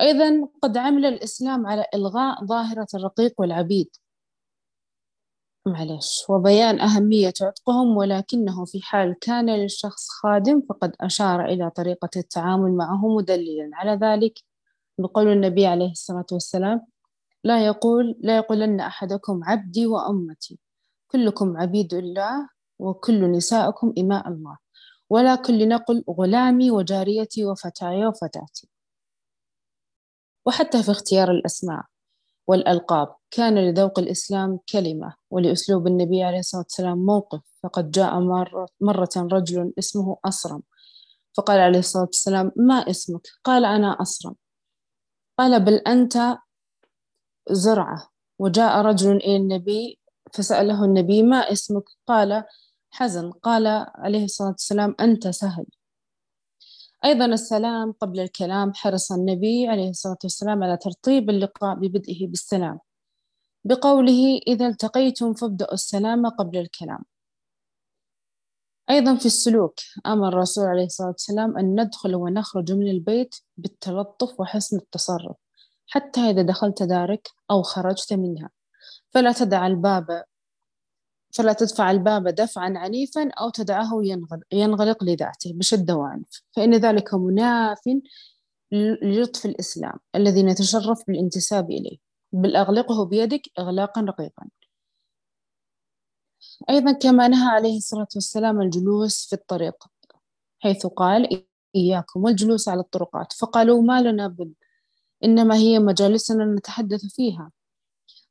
أيضا 0.00 0.48
قد 0.62 0.76
عمل 0.76 1.06
الإسلام 1.06 1.66
على 1.66 1.86
إلغاء 1.94 2.44
ظاهرة 2.44 2.86
الرقيق 2.94 3.34
والعبيد. 3.38 3.96
معلش 5.66 6.24
وبيان 6.28 6.80
أهمية 6.80 7.32
عتقهم 7.42 7.96
ولكنه 7.96 8.64
في 8.64 8.82
حال 8.82 9.16
كان 9.20 9.50
للشخص 9.50 10.08
خادم 10.08 10.62
فقد 10.68 10.92
أشار 11.00 11.44
إلى 11.44 11.70
طريقة 11.70 12.10
التعامل 12.16 12.72
معه 12.72 13.16
مدللا. 13.16 13.70
على 13.72 13.92
ذلك 13.92 14.38
بقول 14.98 15.28
النبي 15.28 15.66
عليه 15.66 15.90
الصلاة 15.90 16.26
والسلام 16.32 16.86
لا 17.44 17.66
يقول 17.66 18.16
لا 18.20 18.36
يقولن 18.36 18.80
أحدكم 18.80 19.40
عبدي 19.44 19.86
وأمتي. 19.86 20.61
كلكم 21.12 21.56
عبيد 21.56 21.94
الله 21.94 22.48
وكل 22.78 23.30
نسائكم 23.32 23.92
إماء 23.98 24.28
الله. 24.28 24.56
ولكن 25.10 25.54
لنقل 25.54 26.04
غلامي 26.10 26.70
وجاريتي 26.70 27.44
وفتاي 27.44 28.06
وفتاتي. 28.06 28.68
وحتى 30.46 30.82
في 30.82 30.90
اختيار 30.90 31.30
الأسماء 31.30 31.84
والألقاب 32.48 33.14
كان 33.30 33.58
لذوق 33.58 33.98
الإسلام 33.98 34.58
كلمة 34.72 35.14
ولأسلوب 35.30 35.86
النبي 35.86 36.22
عليه 36.22 36.38
الصلاة 36.38 36.62
والسلام 36.62 36.98
موقف. 36.98 37.40
فقد 37.62 37.90
جاء 37.90 38.20
مرة, 38.20 38.68
مرة 38.80 39.10
رجل 39.16 39.72
اسمه 39.78 40.16
أصرم 40.24 40.62
فقال 41.36 41.60
عليه 41.60 41.78
الصلاة 41.78 42.04
والسلام 42.04 42.52
ما 42.56 42.74
اسمك؟ 42.74 43.22
قال 43.44 43.64
أنا 43.64 44.02
أصرم 44.02 44.34
قال 45.38 45.64
بل 45.64 45.74
أنت 45.74 46.38
زرعة. 47.50 48.08
وجاء 48.38 48.80
رجل 48.82 49.16
إلى 49.16 49.36
النبي 49.36 49.98
فسأله 50.32 50.84
النبي 50.84 51.22
ما 51.22 51.36
اسمك؟ 51.36 51.84
قال 52.06 52.44
حزن. 52.90 53.30
قال 53.30 53.66
عليه 53.94 54.24
الصلاة 54.24 54.50
والسلام 54.50 54.96
أنت 55.00 55.28
سهل. 55.28 55.66
أيضا 57.04 57.26
السلام 57.26 57.92
قبل 57.92 58.20
الكلام 58.20 58.74
حرص 58.74 59.12
النبي 59.12 59.68
عليه 59.68 59.90
الصلاة 59.90 60.18
والسلام 60.24 60.62
على 60.62 60.76
ترطيب 60.76 61.30
اللقاء 61.30 61.74
ببدئه 61.74 62.26
بالسلام. 62.26 62.78
بقوله 63.64 64.40
إذا 64.46 64.66
التقيتم 64.66 65.34
فابدأوا 65.34 65.74
السلام 65.74 66.26
قبل 66.26 66.58
الكلام. 66.58 67.04
أيضا 68.90 69.16
في 69.16 69.26
السلوك 69.26 69.74
أمر 70.06 70.28
الرسول 70.28 70.64
عليه 70.64 70.84
الصلاة 70.84 71.08
والسلام 71.08 71.58
أن 71.58 71.80
ندخل 71.80 72.14
ونخرج 72.14 72.72
من 72.72 72.90
البيت 72.90 73.34
بالتلطف 73.56 74.40
وحسن 74.40 74.76
التصرف 74.76 75.36
حتى 75.86 76.20
إذا 76.20 76.42
دخلت 76.42 76.82
دارك 76.82 77.28
أو 77.50 77.62
خرجت 77.62 78.12
منها. 78.12 78.50
فلا 79.14 79.32
تدع 79.32 79.66
الباب 79.66 80.24
فلا 81.32 81.52
تدفع 81.52 81.90
الباب 81.90 82.28
دفعا 82.28 82.74
عنيفا 82.76 83.30
أو 83.30 83.50
تدعه 83.50 83.90
ينغلق 84.52 85.04
لذاته 85.04 85.52
بشدة 85.54 85.96
وعنف. 85.96 86.42
فإن 86.52 86.74
ذلك 86.74 87.14
مناف 87.14 87.80
للطف 89.02 89.46
الإسلام 89.46 89.98
الذي 90.14 90.42
نتشرف 90.42 91.06
بالانتساب 91.08 91.70
إليه. 91.70 91.98
بل 92.32 92.56
أغلقه 92.56 93.04
بيدك 93.04 93.42
إغلاقا 93.58 94.00
رقيقا. 94.00 94.48
أيضا 96.70 96.92
كما 96.92 97.28
نهى 97.28 97.48
عليه 97.48 97.76
الصلاة 97.76 98.08
والسلام 98.14 98.60
الجلوس 98.60 99.26
في 99.26 99.32
الطريق 99.32 99.84
حيث 100.60 100.86
قال 100.86 101.44
إياكم 101.76 102.24
والجلوس 102.24 102.68
على 102.68 102.80
الطرقات 102.80 103.32
فقالوا 103.32 103.82
ما 103.82 104.02
لنا 104.02 104.28
بد 104.28 104.54
إنما 105.24 105.54
هي 105.56 105.78
مجالسنا 105.78 106.44
نتحدث 106.44 107.04
فيها 107.06 107.50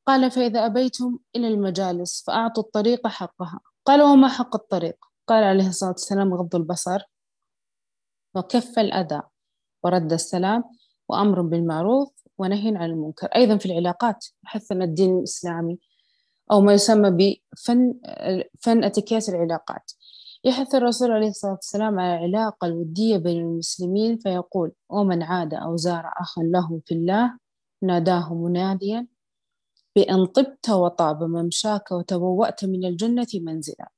قال 0.06 0.32
فإذا 0.32 0.66
أبيتم 0.66 1.18
إلى 1.36 1.48
المجالس 1.48 2.24
فأعطوا 2.28 2.64
الطريق 2.64 3.08
حقها. 3.08 3.60
قال 3.86 4.02
وما 4.02 4.28
حق 4.28 4.56
الطريق؟ 4.56 5.06
قال 5.28 5.44
عليه 5.44 5.68
الصلاة 5.68 5.92
والسلام 5.92 6.34
غض 6.34 6.56
البصر 6.56 7.02
وكف 8.36 8.80
الأذى 8.80 9.22
ورد 9.84 10.14
السلام 10.14 10.64
وأمر 11.10 11.42
بالمعروف 11.42 12.10
ونهي 12.38 12.78
عن 12.78 12.90
المنكر. 12.90 13.28
أيضا 13.28 13.58
في 13.58 13.66
العلاقات 13.66 14.26
حثنا 14.44 14.84
الدين 14.86 15.18
الإسلامي 15.18 15.80
أو 16.52 16.62
ما 16.62 16.74
يسمى 16.74 17.10
بفن 17.10 17.94
فن 18.60 18.84
أتكيات 18.84 19.30
العلاقات. 19.30 19.92
يحث 20.44 20.76
الرسول 20.76 21.12
عليه 21.12 21.28
الصلاة 21.28 21.54
والسلام 21.54 22.00
على 22.00 22.16
العلاقة 22.16 22.68
الودية 22.68 23.18
بين 23.18 23.42
المسلمين 23.42 24.18
فيقول 24.18 24.72
ومن 24.90 25.24
عاد 25.24 25.54
أو 25.54 25.76
زار 25.76 26.12
أخا 26.18 26.42
له 26.42 26.82
في 26.86 26.94
الله 26.94 27.38
ناداه 27.82 28.34
مناديا 28.34 29.08
بأن 29.96 30.26
طبت 30.26 30.70
وطاب 30.70 31.24
ممشاك 31.24 31.92
وتبوأت 31.92 32.66
من 32.66 32.86
الجنة 32.86 33.28
منزلا. 33.34 33.90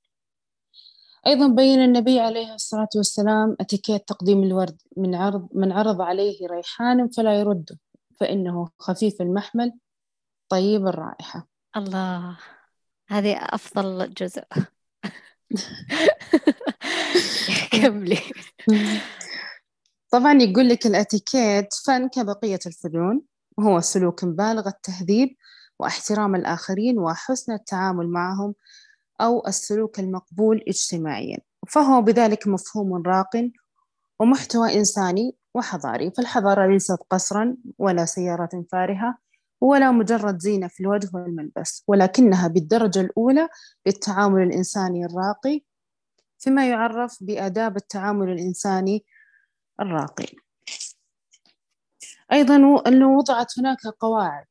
أيضا 1.28 1.48
بين 1.48 1.80
النبي 1.80 2.20
عليه 2.20 2.54
الصلاة 2.54 2.90
والسلام 2.96 3.56
أتيكيت 3.60 4.08
تقديم 4.08 4.44
الورد 4.44 4.82
من 4.98 5.16
عرض 5.16 5.48
من 5.54 5.72
عرض 5.72 6.02
عليه 6.02 6.48
ريحان 6.48 7.10
فلا 7.10 7.40
يرده 7.40 7.80
فإنه 8.20 8.70
خفيف 8.80 9.22
المحمل 9.22 9.74
طيب 10.50 10.88
الرائحة. 10.88 11.48
الله 11.78 12.38
هذه 13.08 13.38
أفضل 13.38 14.14
جزء. 14.14 14.44
كملي 17.72 18.20
طبعا 20.12 20.42
يقول 20.42 20.70
لك 20.70 20.86
الأتيكيت 20.86 21.74
فن 21.86 22.10
كبقية 22.10 22.60
الفنون 22.66 23.22
وهو 23.58 23.80
سلوك 23.80 24.26
بالغ 24.26 24.68
التهذيب 24.68 25.36
واحترام 25.80 26.36
الآخرين 26.36 27.00
وحسن 27.00 27.54
التعامل 27.54 28.08
معهم 28.08 28.56
أو 29.22 29.48
السلوك 29.48 30.00
المقبول 30.00 30.64
اجتماعيا. 30.68 31.38
فهو 31.68 32.02
بذلك 32.02 32.48
مفهوم 32.48 33.04
راق 33.08 33.50
ومحتوى 34.20 34.74
إنساني 34.76 35.36
وحضاري. 35.54 36.12
فالحضارة 36.12 36.68
ليست 36.68 36.98
قصرا 37.10 37.56
ولا 37.78 38.06
سيارات 38.06 38.52
فارهة 38.72 39.18
ولا 39.62 39.92
مجرد 39.92 40.40
زينة 40.40 40.68
في 40.68 40.80
الوجه 40.80 41.10
والملبس 41.14 41.84
ولكنها 41.88 42.48
بالدرجة 42.48 43.02
الأولى 43.02 43.50
للتعامل 43.86 44.44
الإنساني 44.44 45.06
الراقي 45.06 45.62
فيما 46.40 46.70
يعرف 46.70 47.18
بآداب 47.22 47.78
التعامل 47.78 48.30
الإنساني 48.30 49.06
الراقي. 49.80 50.26
أيضا 52.34 52.56
أنه 52.88 53.18
وضعت 53.18 53.60
هناك 53.60 53.88
قواعد 54.00 54.46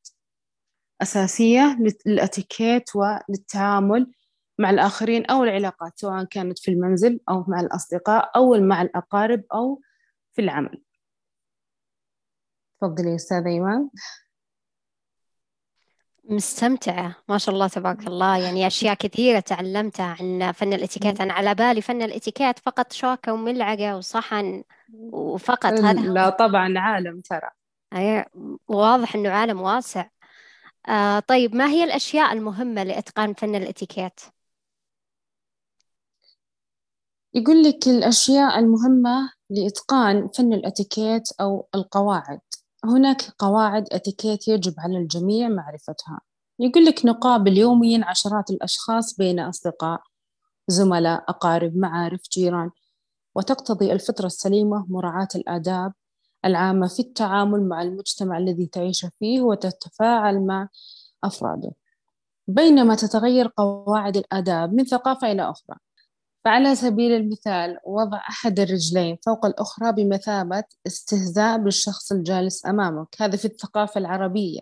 أساسية 1.03 1.77
للأتيكيت 2.05 2.89
وللتعامل 2.95 4.11
مع 4.59 4.69
الآخرين 4.69 5.25
أو 5.25 5.43
العلاقات 5.43 5.99
سواء 5.99 6.23
كانت 6.23 6.59
في 6.59 6.71
المنزل 6.71 7.19
أو 7.29 7.45
مع 7.47 7.59
الأصدقاء 7.59 8.31
أو 8.35 8.53
مع 8.53 8.81
الأقارب 8.81 9.43
أو 9.53 9.81
في 10.33 10.41
العمل. 10.41 10.83
تفضلي 12.81 13.15
أستاذة 13.15 13.47
إيمان. 13.47 13.89
مستمتعة 16.29 17.15
ما 17.29 17.37
شاء 17.37 17.55
الله 17.55 17.67
تبارك 17.67 18.07
الله. 18.07 18.37
يعني 18.37 18.67
أشياء 18.67 18.93
كثيرة 18.93 19.39
تعلمتها 19.39 20.15
عن 20.19 20.51
فن 20.51 20.73
الإتيكيت. 20.73 21.21
أنا 21.21 21.33
على 21.33 21.55
بالي 21.55 21.81
فن 21.81 22.01
الإتيكيت 22.01 22.59
فقط 22.59 22.93
شوكة 22.93 23.33
وملعقة 23.33 23.97
وصحن 23.97 24.63
وفقط. 25.11 25.73
هذا 25.73 26.01
لا 26.01 26.29
طبعا 26.29 26.79
عالم 26.79 27.19
ترى. 27.19 27.49
أي 27.93 28.25
واضح 28.67 29.15
إنه 29.15 29.29
عالم 29.29 29.61
واسع. 29.61 30.05
آه 30.89 31.19
طيب 31.19 31.55
ما 31.55 31.67
هي 31.69 31.83
الأشياء 31.83 32.33
المهمة 32.33 32.83
لإتقان 32.83 33.33
فن 33.33 33.55
الإتيكيت؟ 33.55 34.19
يقول 37.33 37.63
لك 37.63 37.87
الأشياء 37.87 38.59
المهمة 38.59 39.31
لإتقان 39.49 40.27
فن 40.27 40.53
الإتيكيت 40.53 41.23
أو 41.41 41.67
القواعد. 41.75 42.39
هناك 42.85 43.21
قواعد 43.39 43.87
إتيكيت 43.91 44.47
يجب 44.47 44.73
على 44.77 44.97
الجميع 44.97 45.49
معرفتها. 45.49 46.19
يقول 46.59 46.85
لك 46.85 47.05
نقابل 47.05 47.57
يوميا 47.57 48.05
عشرات 48.05 48.49
الأشخاص 48.49 49.17
بين 49.17 49.39
أصدقاء 49.39 50.01
زملاء 50.67 51.23
أقارب 51.29 51.77
معارف 51.77 52.21
جيران. 52.31 52.71
وتقتضي 53.35 53.91
الفطرة 53.93 54.25
السليمة 54.25 54.85
مراعاة 54.89 55.27
الآداب 55.35 55.93
العامة 56.45 56.87
في 56.87 56.99
التعامل 56.99 57.67
مع 57.67 57.81
المجتمع 57.81 58.37
الذي 58.37 58.65
تعيش 58.67 59.05
فيه 59.19 59.41
وتتفاعل 59.41 60.45
مع 60.45 60.69
أفراده. 61.23 61.71
بينما 62.47 62.95
تتغير 62.95 63.47
قواعد 63.57 64.17
الآداب 64.17 64.73
من 64.73 64.85
ثقافة 64.85 65.31
إلى 65.31 65.49
أخرى. 65.49 65.77
فعلى 66.45 66.75
سبيل 66.75 67.11
المثال 67.11 67.77
وضع 67.85 68.17
أحد 68.17 68.59
الرجلين 68.59 69.17
فوق 69.25 69.45
الأخرى 69.45 69.91
بمثابة 69.91 70.63
استهزاء 70.87 71.57
بالشخص 71.57 72.11
الجالس 72.11 72.65
أمامك. 72.65 73.07
هذا 73.21 73.37
في 73.37 73.45
الثقافة 73.45 73.99
العربية 73.99 74.61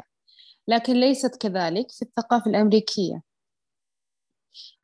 لكن 0.67 0.94
ليست 0.94 1.36
كذلك 1.36 1.91
في 1.91 2.02
الثقافة 2.02 2.52
الأمريكية. 2.52 3.22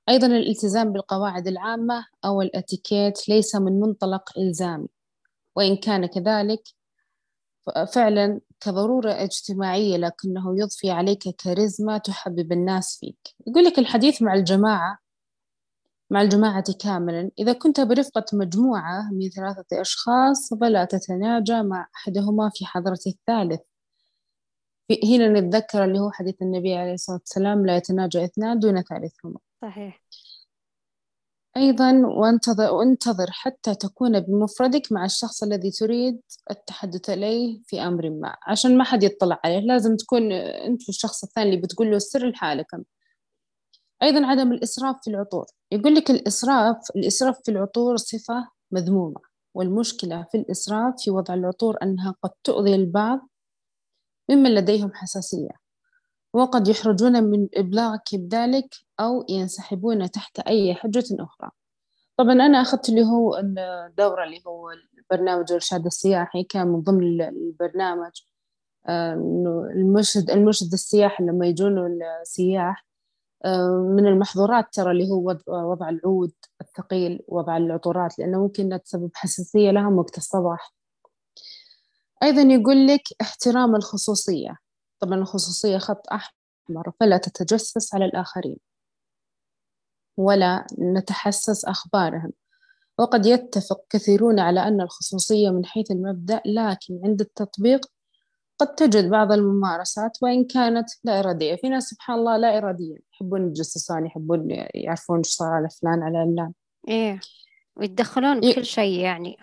أيضا 0.09 0.27
الالتزام 0.27 0.91
بالقواعد 0.91 1.47
العامة 1.47 2.05
أو 2.25 2.41
الأتيكيت 2.41 3.29
ليس 3.29 3.55
من 3.55 3.79
منطلق 3.79 4.37
إلزامي 4.37 4.87
وإن 5.55 5.75
كان 5.77 6.05
كذلك 6.05 6.63
فعلا 7.93 8.41
كضرورة 8.61 9.11
اجتماعية 9.11 9.97
لكنه 9.97 10.59
يضفي 10.59 10.91
عليك 10.91 11.29
كاريزما 11.43 11.97
تحبب 11.97 12.51
الناس 12.51 12.97
فيك. 12.99 13.17
يقول 13.47 13.63
لك 13.63 13.79
الحديث 13.79 14.21
مع 14.21 14.33
الجماعة 14.33 14.97
مع 16.09 16.21
الجماعة 16.21 16.63
كاملا 16.83 17.31
إذا 17.39 17.53
كنت 17.53 17.79
برفقة 17.79 18.25
مجموعة 18.33 19.09
من 19.13 19.29
ثلاثة 19.29 19.81
أشخاص 19.81 20.53
فلا 20.61 20.85
تتناجى 20.85 21.63
مع 21.63 21.87
أحدهما 21.95 22.51
في 22.53 22.65
حضرة 22.65 22.99
الثالث. 23.07 23.61
هنا 25.03 25.39
نتذكر 25.39 25.83
اللي 25.83 25.99
هو 25.99 26.11
حديث 26.11 26.41
النبي 26.41 26.75
عليه 26.75 26.93
الصلاة 26.93 27.17
والسلام 27.17 27.65
لا 27.65 27.77
يتناجى 27.77 28.25
اثنان 28.25 28.59
دون 28.59 28.81
ثالثهما. 28.81 29.39
صحيح. 29.61 30.01
أيضا 31.57 31.91
وانتظر, 32.05 32.71
وانتظر 32.73 33.27
حتى 33.31 33.75
تكون 33.75 34.19
بمفردك 34.19 34.91
مع 34.91 35.05
الشخص 35.05 35.43
الذي 35.43 35.71
تريد 35.71 36.21
التحدث 36.51 37.09
إليه 37.09 37.61
في 37.65 37.81
أمر 37.81 38.09
ما. 38.09 38.35
عشان 38.47 38.77
ما 38.77 38.83
حد 38.83 39.03
يطلع 39.03 39.39
عليه 39.45 39.59
لازم 39.59 39.95
تكون 39.95 40.31
أنت 40.31 40.89
الشخص 40.89 41.23
الثاني 41.23 41.49
اللي 41.49 41.61
بتقول 41.61 41.91
له 41.91 41.97
السر 41.97 42.29
لحالك. 42.29 42.67
أيضا 44.03 44.25
عدم 44.25 44.51
الإسراف 44.51 44.95
في 45.03 45.09
العطور. 45.09 45.45
يقول 45.71 45.95
لك 45.95 46.11
الإسراف 46.11 46.77
الإسراف 46.95 47.37
في 47.45 47.51
العطور 47.51 47.97
صفة 47.97 48.47
مذمومة. 48.71 49.21
والمشكلة 49.53 50.25
في 50.31 50.37
الإسراف 50.37 50.93
في 50.97 51.11
وضع 51.11 51.33
العطور 51.33 51.77
أنها 51.83 52.15
قد 52.23 52.29
تؤذي 52.43 52.75
البعض 52.75 53.29
ممن 54.29 54.55
لديهم 54.55 54.91
حساسية. 54.93 55.67
وقد 56.33 56.67
يحرجون 56.67 57.23
من 57.23 57.47
إبلاغك 57.55 58.15
بذلك 58.15 58.86
أو 58.99 59.25
ينسحبون 59.29 60.11
تحت 60.11 60.39
أي 60.39 60.75
حجة 60.75 61.03
أخرى. 61.11 61.51
طبعا 62.17 62.33
أنا 62.33 62.61
أخذت 62.61 62.89
اللي 62.89 63.03
هو 63.03 63.37
الدورة 63.37 64.23
اللي 64.23 64.41
هو 64.47 64.71
البرنامج 64.97 65.45
الإرشاد 65.49 65.85
السياحي 65.85 66.43
كان 66.43 66.67
من 66.67 66.81
ضمن 66.81 67.21
البرنامج 67.21 68.11
المرشد 68.89 70.29
المرشد 70.29 70.73
السياحي 70.73 71.23
لما 71.23 71.47
يجون 71.47 72.01
السياح 72.21 72.85
من 73.95 74.07
المحظورات 74.07 74.65
ترى 74.73 74.91
اللي 74.91 75.09
هو 75.09 75.37
وضع 75.47 75.89
العود 75.89 76.31
الثقيل 76.61 77.19
وضع 77.27 77.57
العطورات 77.57 78.19
لأنه 78.19 78.43
ممكن 78.43 78.79
تسبب 78.85 79.11
حساسية 79.13 79.71
لهم 79.71 79.97
وقت 79.97 80.17
الصباح. 80.17 80.73
أيضا 82.23 82.41
يقول 82.41 82.87
لك 82.87 83.01
احترام 83.21 83.75
الخصوصية. 83.75 84.57
طبعا 84.99 85.15
الخصوصية 85.15 85.77
خط 85.77 86.07
أحمر 86.11 86.91
فلا 86.99 87.17
تتجسس 87.17 87.95
على 87.95 88.05
الآخرين. 88.05 88.57
ولا 90.17 90.67
نتحسس 90.79 91.65
أخبارهم. 91.65 92.31
وقد 92.97 93.25
يتفق 93.25 93.81
كثيرون 93.89 94.39
على 94.39 94.67
أن 94.67 94.81
الخصوصية 94.81 95.49
من 95.49 95.65
حيث 95.65 95.91
المبدأ 95.91 96.41
لكن 96.45 96.99
عند 97.03 97.21
التطبيق 97.21 97.85
قد 98.59 98.75
تجد 98.75 99.09
بعض 99.09 99.31
الممارسات 99.31 100.17
وإن 100.21 100.45
كانت 100.45 100.89
لا 101.03 101.19
إرادية. 101.19 101.55
في 101.55 101.69
ناس 101.69 101.83
سبحان 101.83 102.19
الله 102.19 102.37
لا 102.37 102.57
إرادية. 102.57 102.97
يحبون 103.13 103.47
يتجسسون 103.47 104.05
يحبون 104.05 104.47
يعرفون 104.73 105.17
إيش 105.17 105.27
صار 105.27 105.47
على 105.47 105.69
فلان 105.69 106.03
على 106.03 106.17
علان 106.17 106.53
إيه. 106.87 107.19
ويتدخلون 107.75 108.39
بكل 108.39 108.65
شيء 108.65 108.99
يعني. 108.99 109.37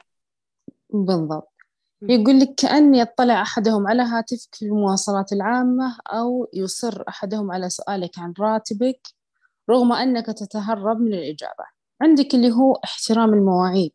بالضبط. 0.91 1.55
يقول 2.03 2.41
لك 2.41 2.55
كأن 2.55 2.95
يطلع 2.95 3.43
أحدهم 3.43 3.87
على 3.87 4.03
هاتفك 4.03 4.55
في 4.55 4.65
المواصلات 4.65 5.33
العامة 5.33 5.99
أو 6.07 6.49
يصر 6.55 7.05
أحدهم 7.09 7.53
على 7.53 7.69
سؤالك 7.69 8.19
عن 8.19 8.35
راتبك. 8.41 9.09
رغم 9.71 9.93
أنك 9.93 10.27
تتهرب 10.27 11.01
من 11.01 11.15
الإجابة. 11.15 11.65
عندك 12.03 12.35
اللي 12.35 12.53
هو 12.53 12.75
احترام 12.85 13.35
المواعيد. 13.35 13.93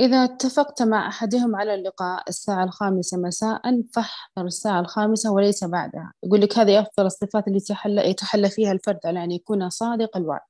إذا 0.00 0.24
اتفقت 0.24 0.82
مع 0.82 1.08
أحدهم 1.08 1.56
على 1.56 1.74
اللقاء 1.74 2.22
الساعة 2.28 2.64
الخامسة 2.64 3.18
مساء 3.18 3.82
فاحضر 3.94 4.46
الساعة 4.46 4.80
الخامسة 4.80 5.32
وليس 5.32 5.64
بعدها. 5.64 6.12
يقول 6.24 6.40
لك 6.40 6.58
هذه 6.58 6.80
أفضل 6.80 7.06
الصفات 7.06 7.46
اللي 7.48 7.58
يتحلى, 7.58 8.10
يتحلى 8.10 8.50
فيها 8.50 8.72
الفرد 8.72 8.98
على 9.04 9.24
أن 9.24 9.30
يكون 9.30 9.70
صادق 9.70 10.16
الوعد. 10.16 10.40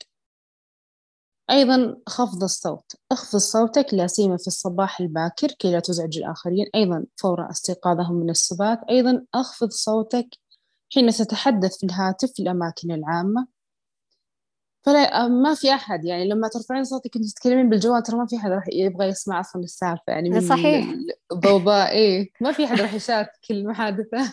أيضا 1.50 1.96
خفض 2.08 2.42
الصوت. 2.42 2.92
اخفض 3.12 3.38
صوتك 3.38 3.94
لا 3.94 4.06
سيما 4.06 4.36
في 4.36 4.46
الصباح 4.46 5.00
الباكر 5.00 5.48
كي 5.48 5.72
لا 5.72 5.80
تزعج 5.80 6.18
الآخرين. 6.18 6.66
أيضا 6.74 7.04
فور 7.16 7.50
استيقاظهم 7.50 8.14
من 8.14 8.30
السبات 8.30 8.80
أيضا 8.90 9.26
اخفض 9.34 9.70
صوتك 9.70 10.28
حين 10.94 11.10
تتحدث 11.10 11.78
في 11.78 11.86
الهاتف 11.86 12.32
في 12.32 12.42
الأماكن 12.42 12.92
العامة. 12.92 13.46
فلا 14.83 15.29
ما 15.29 15.55
في 15.55 15.75
أحد 15.75 16.05
يعني 16.05 16.29
لما 16.29 16.49
ترفعين 16.49 16.85
صوتك 16.85 17.11
كنت 17.14 17.25
تتكلمين 17.25 17.68
بالجوال 17.71 18.03
ترى 18.03 18.16
ما 18.16 18.27
في 18.27 18.37
أحد 18.37 18.51
راح 18.51 18.64
يبغى 18.73 19.07
يسمع 19.07 19.40
أصلا 19.40 19.62
السالفة 19.62 20.03
يعني 20.09 20.31
من 20.31 20.40
صحيح. 20.40 20.95
الضوضاء. 21.33 21.90
إيه 21.99 22.31
ما 22.40 22.53
في 22.53 22.64
أحد 22.64 22.81
راح 22.81 22.95
يشارك 22.95 23.31
المحادثة 23.51 24.33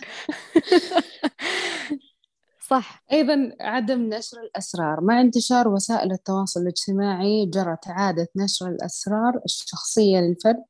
صح. 2.68 3.04
أيضا 3.12 3.52
عدم 3.60 4.00
نشر 4.14 4.40
الأسرار. 4.40 5.00
مع 5.00 5.20
انتشار 5.20 5.68
وسائل 5.68 6.12
التواصل 6.12 6.60
الاجتماعي 6.60 7.46
جرت 7.46 7.88
عادة 7.88 8.28
نشر 8.36 8.68
الأسرار 8.68 9.40
الشخصية 9.44 10.18
للفرد 10.18 10.64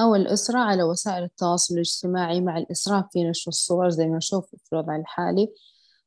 أو 0.00 0.14
الأسرة 0.14 0.58
على 0.58 0.82
وسائل 0.82 1.24
التواصل 1.24 1.74
الاجتماعي 1.74 2.40
مع 2.40 2.58
الإسراف 2.58 3.04
في 3.12 3.24
نشر 3.24 3.48
الصور 3.48 3.88
زي 3.88 4.06
ما 4.06 4.16
نشوف 4.16 4.46
في 4.50 4.72
الوضع 4.72 4.96
الحالي. 4.96 5.48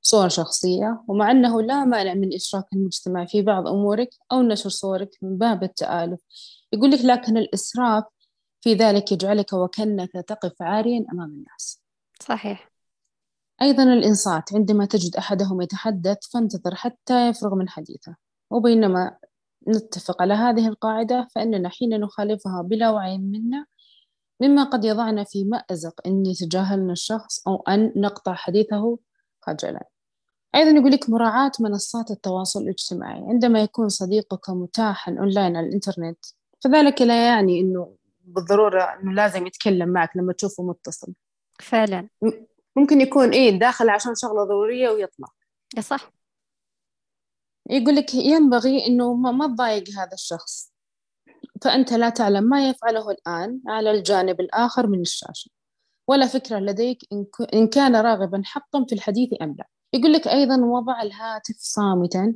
صور 0.02 0.30
شخصية 0.30 1.04
ومع 1.08 1.32
أنه 1.32 1.62
لا 1.62 1.86
مانع 1.86 2.14
من 2.14 2.34
إشراك 2.34 2.66
المجتمع 2.74 3.26
في 3.26 3.42
بعض 3.42 3.68
أمورك 3.68 4.10
أو 4.32 4.42
نشر 4.42 4.70
صورك 4.70 5.10
من 5.22 5.38
باب 5.38 5.64
التآلف. 5.64 6.20
يقول 6.74 6.92
لك 6.92 7.00
لكن 7.06 7.38
الإسراف 7.38 8.04
في 8.62 8.74
ذلك 8.74 9.12
يجعلك 9.12 9.54
وكأنك 9.54 10.12
تقف 10.12 10.62
عاريا 10.62 11.06
أمام 11.14 11.30
الناس. 11.30 11.82
صحيح. 12.22 12.72
أيضا 13.62 13.84
الإنصات 13.84 14.54
عندما 14.54 14.86
تجد 14.86 15.16
أحدهم 15.16 15.62
يتحدث 15.62 16.18
فانتظر 16.34 16.76
حتى 16.76 17.30
يفرغ 17.30 17.56
من 17.56 17.70
حديثه 17.70 18.16
وبينما 18.52 19.18
نتفق 19.68 20.22
على 20.22 20.34
هذه 20.34 20.68
القاعدة 20.68 21.28
فإننا 21.36 21.70
حين 21.70 22.00
نخالفها 22.00 22.62
بلا 22.62 22.90
وعي 22.90 23.18
منا 23.18 23.66
مما 24.42 24.64
قد 24.64 24.86
يضعنا 24.86 25.24
في 25.24 25.44
مأزق 25.44 26.08
أن 26.08 26.26
يتجاهلنا 26.26 26.92
الشخص 26.92 27.48
أو 27.48 27.56
أن 27.56 27.94
نقطع 27.96 28.34
حديثه 28.34 28.98
خجلا 29.50 29.88
أيضا 30.56 30.70
يقول 30.70 30.92
لك 30.92 31.10
مراعاة 31.10 31.52
منصات 31.60 32.12
التواصل 32.12 32.62
الاجتماعي. 32.62 33.22
عندما 33.28 33.62
يكون 33.62 33.90
صديقك 33.90 34.50
متاحا 34.50 35.16
أونلاين 35.20 35.56
على 35.56 35.68
الإنترنت 35.68 36.26
فذلك 36.64 37.02
لا 37.02 37.28
يعني 37.28 37.60
أنه 37.60 37.96
بالضرورة 38.22 38.84
أنه 38.84 39.14
لازم 39.14 39.48
يتكلم 39.48 39.90
معك 39.90 40.18
لما 40.18 40.34
تشوفه 40.34 40.64
متصل. 40.64 41.14
فعلا. 41.60 42.10
ممكن 42.76 43.02
يكون 43.02 43.30
إيه 43.30 43.60
داخل 43.60 43.90
عشان 43.90 44.16
شغلة 44.16 44.44
ضرورية 44.44 44.90
ويطلع. 44.90 45.28
صح. 45.80 46.12
يقول 47.70 47.96
لك 47.96 48.14
ينبغي 48.16 48.88
أنه 48.88 49.14
ما 49.14 49.48
تضايق 49.48 49.90
هذا 49.90 50.14
الشخص. 50.14 50.74
فأنت 51.62 51.94
لا 51.94 52.10
تعلم 52.10 52.44
ما 52.44 52.70
يفعله 52.70 53.12
الآن 53.12 53.62
على 53.68 53.92
الجانب 53.92 54.40
الآخر 54.40 54.88
من 54.88 55.02
الشاشة. 55.02 55.52
ولا 56.10 56.28
فكرة 56.28 56.60
لديك 56.60 57.00
إن 57.54 57.68
كان 57.68 57.96
راغبا 57.96 58.42
حقا 58.46 58.86
في 58.90 58.96
الحديث 58.96 59.30
أم 59.42 59.56
لا. 59.60 59.66
يقول 59.94 60.14
لك 60.14 60.28
أيضا 60.28 60.58
وضع 60.66 61.02
الهاتف 61.02 61.56
صامتا. 61.58 62.36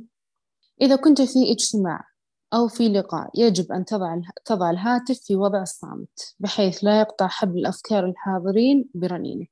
إذا 0.82 0.96
كنت 0.96 1.22
في 1.22 1.52
اجتماع 1.52 2.08
أو 2.54 2.68
في 2.68 2.88
لقاء 2.88 3.30
يجب 3.34 3.72
أن 3.72 3.84
تضع 3.84 4.20
تضع 4.44 4.70
الهاتف 4.70 5.20
في 5.20 5.36
وضع 5.36 5.62
الصامت 5.62 6.34
بحيث 6.40 6.84
لا 6.84 7.00
يقطع 7.00 7.28
حبل 7.28 7.58
الأفكار 7.58 8.04
الحاضرين 8.06 8.90
برنينه. 8.94 9.46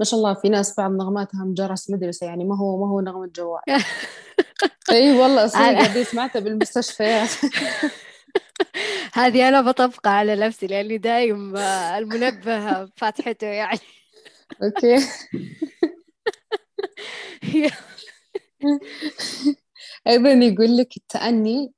ما 0.00 0.04
شاء 0.04 0.18
الله 0.20 0.34
في 0.34 0.48
ناس 0.48 0.76
بعض 0.76 0.90
نغماتها 0.90 1.44
مجرس 1.44 1.90
مدرسة 1.90 2.26
يعني 2.26 2.44
ما 2.44 2.58
هو 2.58 2.86
ما 2.86 2.92
هو 2.92 3.00
نغمة 3.00 3.30
جوال. 3.36 3.62
إي 4.90 5.18
والله 5.18 5.46
صدق 5.46 6.02
سمعتها 6.02 6.40
بالمستشفيات. 6.40 7.30
هذه 9.14 9.48
أنا 9.48 9.60
بطبقها 9.60 10.12
على 10.12 10.36
نفسي 10.36 10.66
لأني 10.66 10.98
دايم 10.98 11.56
المنبه 11.56 12.86
فاتحته 12.96 13.46
يعني. 13.46 13.78
أوكي. 14.62 14.96
أيضا 20.06 20.30
يقول 20.30 20.76
لك 20.76 20.96
التأني 20.96 21.72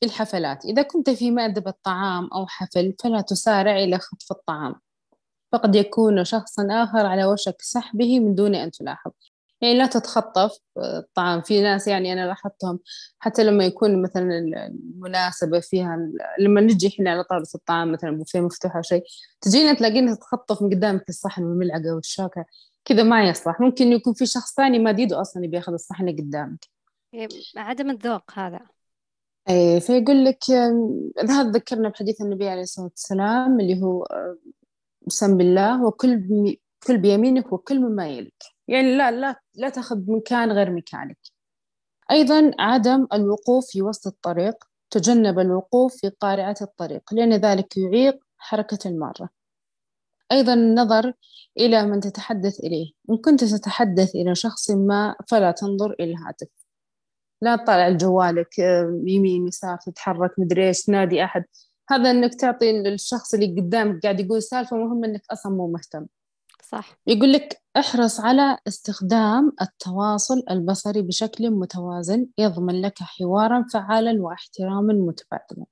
في 0.00 0.06
الحفلات. 0.06 0.64
إذا 0.64 0.82
كنت 0.82 1.10
في 1.10 1.30
مأدبة 1.30 1.74
طعام 1.82 2.28
أو 2.32 2.46
حفل 2.46 2.94
فلا 3.02 3.20
تسارع 3.20 3.76
إلى 3.76 3.98
خطف 3.98 4.32
الطعام. 4.32 4.74
فقد 5.52 5.74
يكون 5.74 6.24
شخصا 6.24 6.66
آخر 6.70 7.06
على 7.06 7.24
وشك 7.24 7.62
سحبه 7.62 8.20
من 8.20 8.34
دون 8.34 8.54
أن 8.54 8.70
تلاحظ. 8.70 9.12
يعني 9.64 9.78
لا 9.78 9.86
تتخطف 9.86 10.58
الطعام. 10.78 11.40
في 11.42 11.62
ناس 11.62 11.88
يعني 11.88 12.12
أنا 12.12 12.26
لاحظتهم 12.26 12.78
حتى 13.18 13.44
لما 13.44 13.64
يكون 13.64 14.02
مثلا 14.02 14.38
المناسبة 14.38 15.60
فيها 15.60 15.98
لما 16.38 16.60
نجي 16.60 16.88
إحنا 16.88 17.10
على 17.10 17.24
طاولة 17.24 17.46
الطعام 17.54 17.92
مثلا 17.92 18.10
بوفيه 18.10 18.40
مفتوح 18.40 18.76
أو 18.76 18.82
شيء 18.82 19.02
تجينا 19.40 19.74
تلاقينا 19.74 20.14
تتخطف 20.14 20.62
من 20.62 20.70
قدامك 20.70 21.08
الصحن 21.08 21.44
والملعقة 21.44 21.94
والشوكة. 21.94 22.44
كذا 22.84 23.02
ما 23.02 23.28
يصلح. 23.28 23.60
ممكن 23.60 23.92
يكون 23.92 24.14
في 24.14 24.26
شخص 24.26 24.54
ثاني 24.54 24.78
ما 24.78 24.92
ديده 24.92 25.20
أصلا 25.20 25.44
يبي 25.44 25.56
يأخذ 25.56 25.72
الصحن 25.72 26.08
قدامك. 26.08 26.66
إيه، 27.14 27.28
عدم 27.56 27.90
الذوق 27.90 28.22
هذا. 28.34 28.60
إيه 29.48 29.78
فيقول 29.78 30.24
لك 30.24 30.50
هذا 31.30 31.50
ذكرنا 31.50 31.88
بحديث 31.88 32.20
النبي 32.20 32.48
عليه 32.48 32.62
الصلاة 32.62 32.86
والسلام 32.86 33.60
اللي 33.60 33.82
هو 33.82 34.06
سم 35.08 35.36
بالله 35.36 35.84
وكل 35.86 36.16
كل 36.86 36.98
بيمينك 36.98 37.52
وكل 37.52 37.80
مما 37.80 38.08
يلك 38.08 38.44
يعني 38.68 38.96
لا 38.96 39.10
لا 39.10 39.40
لا 39.54 39.68
تاخذ 39.68 39.98
مكان 40.06 40.52
غير 40.52 40.70
مكانك. 40.70 41.18
أيضا 42.10 42.50
عدم 42.58 43.06
الوقوف 43.12 43.66
في 43.70 43.82
وسط 43.82 44.06
الطريق 44.06 44.64
تجنب 44.90 45.38
الوقوف 45.38 45.96
في 45.96 46.08
قارعة 46.08 46.56
الطريق 46.62 47.14
لأن 47.14 47.32
ذلك 47.32 47.76
يعيق 47.76 48.24
حركة 48.38 48.78
المارة 48.86 49.28
أيضا 50.32 50.54
النظر 50.54 51.12
إلى 51.58 51.86
من 51.86 52.00
تتحدث 52.00 52.60
إليه. 52.60 52.92
إن 53.10 53.16
كنت 53.16 53.44
تتحدث 53.44 54.14
إلى 54.14 54.34
شخص 54.34 54.70
ما 54.70 55.14
فلا 55.28 55.50
تنظر 55.50 55.92
إلى 56.00 56.12
الهاتف. 56.12 56.48
لا 57.42 57.56
تطالع 57.56 57.90
جوالك 57.90 58.58
يمين 59.06 59.48
يسار 59.48 59.78
تتحرك 59.86 60.30
مدري 60.38 60.68
إيش 60.68 60.84
تنادي 60.84 61.24
أحد. 61.24 61.44
هذا 61.90 62.10
إنك 62.10 62.34
تعطي 62.34 62.72
للشخص 62.82 63.34
اللي 63.34 63.46
قدامك 63.60 64.02
قاعد 64.02 64.20
يقول 64.20 64.42
سالفة 64.42 64.76
مهم 64.76 65.04
إنك 65.04 65.22
أصلا 65.32 65.52
مو 65.52 65.66
مهتم. 65.72 66.06
صح. 66.68 66.98
يقول 67.06 67.32
لك 67.32 67.62
احرص 67.76 68.20
على 68.20 68.58
استخدام 68.68 69.52
التواصل 69.62 70.42
البصري 70.50 71.02
بشكل 71.02 71.50
متوازن 71.50 72.26
يضمن 72.38 72.80
لك 72.82 72.98
حوارا 73.02 73.64
فعالا 73.72 74.22
واحتراما 74.22 74.92
متبادلا. 74.94 75.66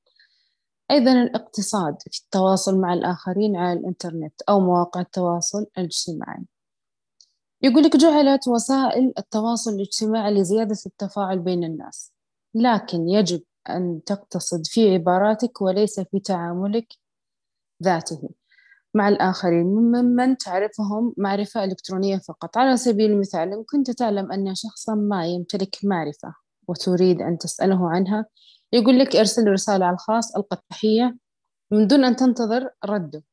أيضا 0.91 1.13
الاقتصاد 1.13 1.97
في 2.03 2.21
التواصل 2.25 2.81
مع 2.81 2.95
الآخرين 2.95 3.57
على 3.57 3.79
الإنترنت 3.81 4.43
أو 4.49 4.61
مواقع 4.61 5.01
التواصل 5.01 5.67
الاجتماعي. 5.79 6.45
يقول 7.63 7.83
لك 7.83 7.97
جعلت 7.97 8.49
وسائل 8.49 9.13
التواصل 9.19 9.71
الاجتماعي 9.71 10.35
لزيادة 10.35 10.77
التفاعل 10.87 11.39
بين 11.39 11.65
الناس 11.65 12.13
لكن 12.55 13.09
يجب 13.09 13.43
أن 13.71 14.01
تقتصد 14.07 14.67
في 14.67 14.95
عباراتك 14.95 15.63
وليس 15.63 16.01
في 16.01 16.21
تعاملك 16.21 16.87
ذاته. 17.83 18.31
مع 18.95 19.09
الآخرين 19.09 19.67
ممن 19.67 20.37
تعرفهم 20.37 21.15
معرفة 21.17 21.65
إلكترونية 21.65 22.17
فقط. 22.19 22.57
على 22.57 22.77
سبيل 22.77 23.11
المثال 23.11 23.53
إن 23.53 23.65
كنت 23.65 23.91
تعلم 23.91 24.33
أن 24.33 24.55
شخصا 24.55 24.95
ما 24.95 25.27
يمتلك 25.27 25.77
معرفة 25.85 26.35
وتريد 26.69 27.23
أن 27.23 27.39
تسأله 27.39 27.91
عنها 27.91 28.27
يقول 28.73 28.99
لك 28.99 29.17
ارسل 29.17 29.49
رسالة 29.49 29.87
على 29.87 29.95
الخاص 29.95 30.37
ألقى 30.37 30.57
التحية 30.57 31.17
من 31.71 31.87
دون 31.87 32.05
أن 32.05 32.17
تنتظر 32.17 32.71
رده. 32.85 33.25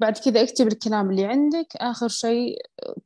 بعد 0.00 0.18
كذا 0.18 0.42
اكتب 0.42 0.66
الكلام 0.66 1.10
اللي 1.10 1.24
عندك 1.24 1.66
آخر 1.76 2.08
شيء 2.08 2.58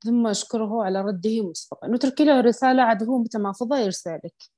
ثم 0.04 0.26
أشكره 0.26 0.84
على 0.84 1.00
رده 1.00 1.50
مسبقا 1.50 1.88
وتركي 1.88 2.24
له 2.24 2.40
رسالة 2.40 2.82
عاد 2.82 3.02
هو 3.02 3.18
متى 3.18 3.38
ما 3.38 3.52
فضى 3.52 3.80
يرسلك. 3.80 4.51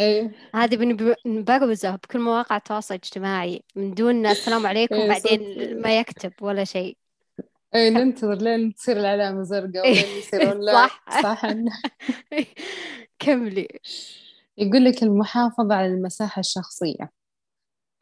أيه. 0.00 0.32
هذه 0.54 0.76
بنبروزه 1.24 1.96
بكل 1.96 2.18
مواقع 2.18 2.56
التواصل 2.56 2.94
الاجتماعي 2.94 3.62
من 3.76 3.94
دون 3.94 4.26
السلام 4.26 4.66
عليكم 4.66 4.94
أيه 4.94 5.08
بعدين 5.08 5.80
ما 5.82 5.98
يكتب 5.98 6.32
ولا 6.40 6.64
شيء. 6.64 6.96
اي 7.74 7.90
ننتظر 7.90 8.34
لين 8.34 8.74
تصير 8.74 8.96
العلامة 8.96 9.42
زرقاء 9.42 9.82
ولين 9.90 10.18
يصيرون 10.18 10.72
صح. 10.72 11.04
صح. 11.22 11.42
كملي. 13.18 13.68
يقول 14.58 14.84
لك 14.84 15.02
المحافظة 15.02 15.74
على 15.74 15.86
المساحة 15.86 16.40
الشخصية. 16.40 17.10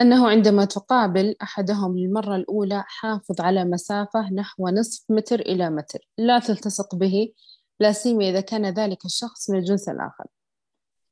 أنه 0.01 0.29
عندما 0.29 0.65
تقابل 0.65 1.35
أحدهم 1.43 1.99
للمرة 1.99 2.37
الأولى 2.37 2.85
حافظ 2.87 3.41
على 3.41 3.65
مسافة 3.65 4.31
نحو 4.35 4.69
نصف 4.69 5.05
متر 5.09 5.41
إلى 5.41 5.71
متر. 5.71 5.99
لا 6.19 6.39
تلتصق 6.39 6.95
به 6.95 7.33
لا 7.81 7.93
سيما 7.93 8.29
إذا 8.29 8.41
كان 8.41 8.67
ذلك 8.67 9.05
الشخص 9.05 9.51
من 9.51 9.59
الجنس 9.59 9.89
الآخر. 9.89 10.25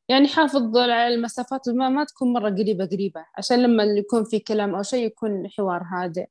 يعني 0.09 0.29
حافظ 0.29 0.77
على 0.77 1.15
المسافات 1.15 1.69
ما, 1.69 1.89
ما 1.89 2.05
تكون 2.05 2.33
مرة 2.33 2.51
قريبة 2.51 2.87
قريبة 2.87 3.25
عشان 3.39 3.63
لما 3.63 3.85
يكون 3.85 4.25
في 4.25 4.39
كلام 4.39 4.75
أو 4.75 4.83
شيء 4.83 5.07
يكون 5.07 5.49
حوار 5.49 5.83
هادئ. 5.93 6.27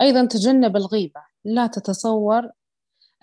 أيضا 0.00 0.24
تجنب 0.24 0.76
الغيبة 0.76 1.20
لا 1.44 1.66
تتصور 1.66 2.50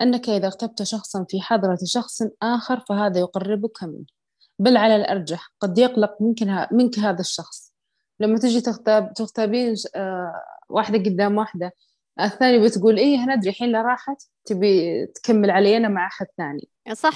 أنك 0.00 0.28
إذا 0.28 0.46
اغتبت 0.46 0.82
شخصا 0.82 1.26
في 1.28 1.40
حضرة 1.40 1.78
شخص 1.84 2.22
آخر 2.42 2.84
فهذا 2.88 3.18
يقربك 3.20 3.82
منه. 3.82 4.04
بل 4.58 4.76
على 4.76 4.96
الأرجح 4.96 5.52
قد 5.60 5.78
يقلق 5.78 6.16
منك, 6.20 6.68
منك 6.72 6.98
هذا 6.98 7.20
الشخص. 7.20 7.74
لما 8.20 8.38
تجي 8.38 8.60
تغتاب 8.60 9.12
تغتابين 9.12 9.74
آه، 9.96 10.42
واحدة 10.68 10.98
قدام 10.98 11.36
واحدة 11.36 11.72
الثانية 12.20 12.58
بتقول 12.58 12.96
إيه 12.96 13.26
ندري 13.26 13.50
الحين 13.50 13.72
لا 13.72 13.82
راحت 13.82 14.22
تبي 14.44 15.06
تكمل 15.06 15.50
علي 15.50 15.76
أنا 15.76 15.88
مع 15.88 16.06
أحد 16.06 16.26
ثاني. 16.36 16.68
صح. 16.92 17.14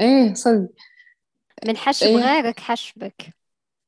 إيه 0.00 0.34
صدق. 0.34 0.68
من 1.66 1.76
حشب 1.76 2.06
إيه؟ 2.06 2.16
غيرك 2.16 2.60
حشبك. 2.60 3.34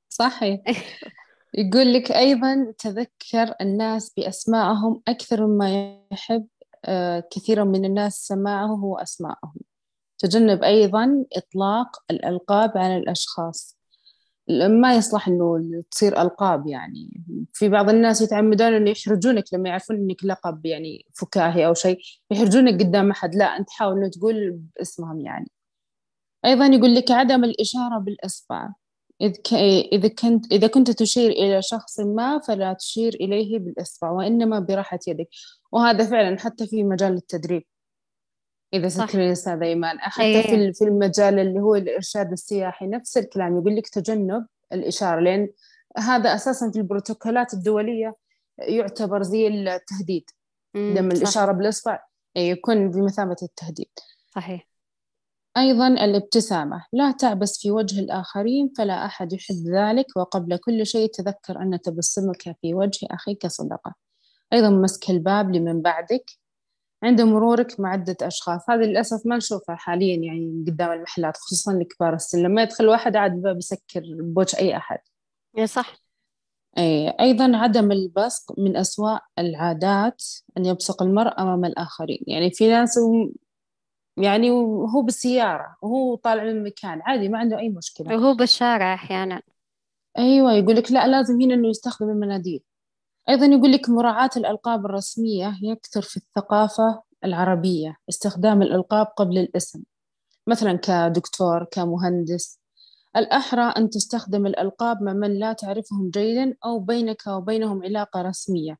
صحيح. 0.08 0.60
يقول 1.54 1.94
لك 1.94 2.12
أيضا 2.12 2.74
تذكر 2.78 3.54
الناس 3.60 4.12
بأسمائهم 4.16 5.02
أكثر 5.08 5.46
مما 5.46 5.98
يحب 6.12 6.46
آه، 6.84 7.24
كثيرا 7.30 7.64
من 7.64 7.84
الناس 7.84 8.26
سماعه 8.26 8.66
هو 8.66 8.98
أسمائهم 8.98 9.54
تجنب 10.18 10.62
أيضا 10.62 11.24
إطلاق 11.36 11.88
الألقاب 12.10 12.78
على 12.78 12.96
الأشخاص. 12.96 13.76
ما 14.68 14.94
يصلح 14.94 15.28
إنه 15.28 15.82
تصير 15.90 16.22
ألقاب 16.22 16.66
يعني. 16.66 17.24
في 17.52 17.68
بعض 17.68 17.90
الناس 17.90 18.22
يتعمدون 18.22 18.74
إنه 18.74 18.90
يحرجونك 18.90 19.44
لما 19.52 19.68
يعرفون 19.68 19.96
إنك 19.96 20.24
لقب 20.24 20.66
يعني 20.66 21.06
فكاهي 21.14 21.66
أو 21.66 21.74
شيء 21.74 21.98
يحرجونك 22.30 22.82
قدام 22.82 23.10
أحد. 23.10 23.34
لا 23.34 23.44
أنت 23.44 23.70
حاول 23.70 23.98
إنه 23.98 24.08
تقول 24.08 24.60
باسمهم 24.76 25.20
يعني. 25.20 25.50
أيضا 26.44 26.66
يقول 26.66 26.94
لك 26.94 27.10
عدم 27.10 27.44
الإشارة 27.44 27.98
بالإصبع. 27.98 28.68
إذا 29.92 30.08
كنت 30.08 30.52
إذا 30.52 30.66
كنت 30.66 30.90
تشير 30.90 31.30
إلى 31.30 31.62
شخص 31.62 32.00
ما 32.00 32.38
فلا 32.38 32.72
تشير 32.72 33.14
إليه 33.14 33.58
بالإصبع 33.58 34.10
وإنما 34.10 34.58
براحة 34.58 34.98
يدك. 35.06 35.28
وهذا 35.72 36.04
فعلا 36.04 36.38
حتى 36.38 36.66
في 36.66 36.82
مجال 36.82 37.14
التدريب. 37.14 37.62
إذا 38.74 38.88
تذكرين 38.88 39.30
أستاذ 39.30 39.62
إيمان 39.62 39.98
حتى 40.00 40.22
أيه. 40.22 40.42
في 40.42 40.72
في 40.72 40.84
المجال 40.84 41.38
اللي 41.38 41.60
هو 41.60 41.74
الإرشاد 41.74 42.32
السياحي 42.32 42.86
نفس 42.86 43.18
الكلام. 43.18 43.58
يقول 43.58 43.76
لك 43.76 43.88
تجنب 43.88 44.46
الإشارة 44.72 45.20
لأن 45.20 45.48
هذا 45.98 46.34
أساسا 46.34 46.70
في 46.70 46.78
البروتوكولات 46.78 47.54
الدولية 47.54 48.14
يعتبر 48.58 49.22
زي 49.22 49.48
التهديد. 49.48 50.30
لما 50.74 51.14
الإشارة 51.14 51.52
بالإصبع 51.52 52.02
يكون 52.36 52.90
بمثابة 52.90 53.36
التهديد. 53.42 53.90
صحيح. 54.34 54.73
أيضا 55.56 55.88
الابتسامة. 55.88 56.84
لا 56.92 57.10
تعبس 57.10 57.60
في 57.60 57.70
وجه 57.70 58.00
الآخرين 58.00 58.72
فلا 58.78 59.06
أحد 59.06 59.32
يحب 59.32 59.66
ذلك 59.74 60.06
وقبل 60.16 60.56
كل 60.56 60.86
شيء 60.86 61.10
تذكر 61.10 61.62
أن 61.62 61.80
تبسمك 61.80 62.56
في 62.62 62.74
وجه 62.74 63.06
أخيك 63.10 63.46
صدقة. 63.46 63.94
أيضا 64.52 64.70
مسك 64.70 65.10
الباب 65.10 65.56
لمن 65.56 65.82
بعدك 65.82 66.30
عند 67.02 67.20
مرورك 67.20 67.80
مع 67.80 67.92
عدة 67.92 68.16
أشخاص. 68.22 68.70
هذه 68.70 68.80
للأسف 68.80 69.26
ما 69.26 69.36
نشوفها 69.36 69.76
حاليا 69.76 70.16
يعني 70.16 70.64
قدام 70.66 70.92
المحلات 70.92 71.36
خصوصا 71.36 71.72
لكبار 71.72 72.14
السن. 72.14 72.42
لما 72.42 72.62
يدخل 72.62 72.88
واحد 72.88 73.16
عاد 73.16 73.32
الباب 73.32 73.56
يسكر 73.56 74.02
بوجه 74.20 74.58
أي 74.58 74.76
أحد. 74.76 74.98
يا 75.56 75.66
صح. 75.66 75.96
أي 76.78 77.08
أيضا 77.20 77.56
عدم 77.56 77.92
البصق 77.92 78.58
من 78.58 78.76
أسوأ 78.76 79.18
العادات 79.38 80.22
أن 80.58 80.66
يبصق 80.66 81.02
المرء 81.02 81.40
أمام 81.40 81.64
الآخرين. 81.64 82.24
يعني 82.26 82.50
في 82.50 82.68
ناس 82.68 82.98
يعني 84.16 84.50
وهو 84.50 85.02
بالسيارة 85.02 85.76
وهو 85.82 86.14
طالع 86.14 86.44
من 86.44 86.64
مكان 86.64 87.02
عادي 87.02 87.28
ما 87.28 87.38
عنده 87.38 87.58
أي 87.58 87.68
مشكلة. 87.68 88.16
وهو 88.16 88.34
بالشارع 88.34 88.94
أحيانا. 88.94 89.42
أيوة 90.18 90.52
يقول 90.52 90.76
لك 90.76 90.92
لا 90.92 91.06
لازم 91.06 91.40
هنا 91.40 91.54
إنه 91.54 91.68
يستخدم 91.68 92.10
المناديل. 92.10 92.62
أيضا 93.28 93.46
يقول 93.46 93.72
لك 93.72 93.88
مراعاة 93.88 94.30
الألقاب 94.36 94.86
الرسمية 94.86 95.58
يكثر 95.62 96.02
في 96.02 96.16
الثقافة 96.16 97.02
العربية 97.24 97.96
استخدام 98.08 98.62
الألقاب 98.62 99.06
قبل 99.06 99.38
الاسم 99.38 99.82
مثلا 100.46 100.72
كدكتور 100.72 101.64
كمهندس. 101.64 102.60
الأحرى 103.16 103.62
أن 103.62 103.90
تستخدم 103.90 104.46
الألقاب 104.46 105.02
مع 105.02 105.12
من 105.12 105.38
لا 105.38 105.52
تعرفهم 105.52 106.10
جيدا 106.10 106.56
أو 106.64 106.78
بينك 106.78 107.26
وبينهم 107.26 107.84
علاقة 107.84 108.22
رسمية. 108.22 108.78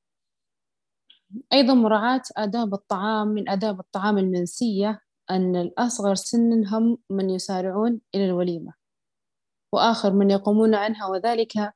أيضا 1.53 1.75
مراعاة 1.75 2.23
آداب 2.37 2.75
الطعام 2.75 3.29
من 3.29 3.49
آداب 3.49 3.81
الطعام 3.81 4.18
المنسية 4.18 5.01
أن 5.30 5.56
الأصغر 5.56 6.14
سنا 6.14 6.76
هم 6.76 6.98
من 7.10 7.30
يسارعون 7.30 8.00
إلى 8.14 8.24
الوليمة 8.24 8.72
وآخر 9.72 10.12
من 10.12 10.30
يقومون 10.30 10.74
عنها 10.74 11.06
وذلك 11.06 11.72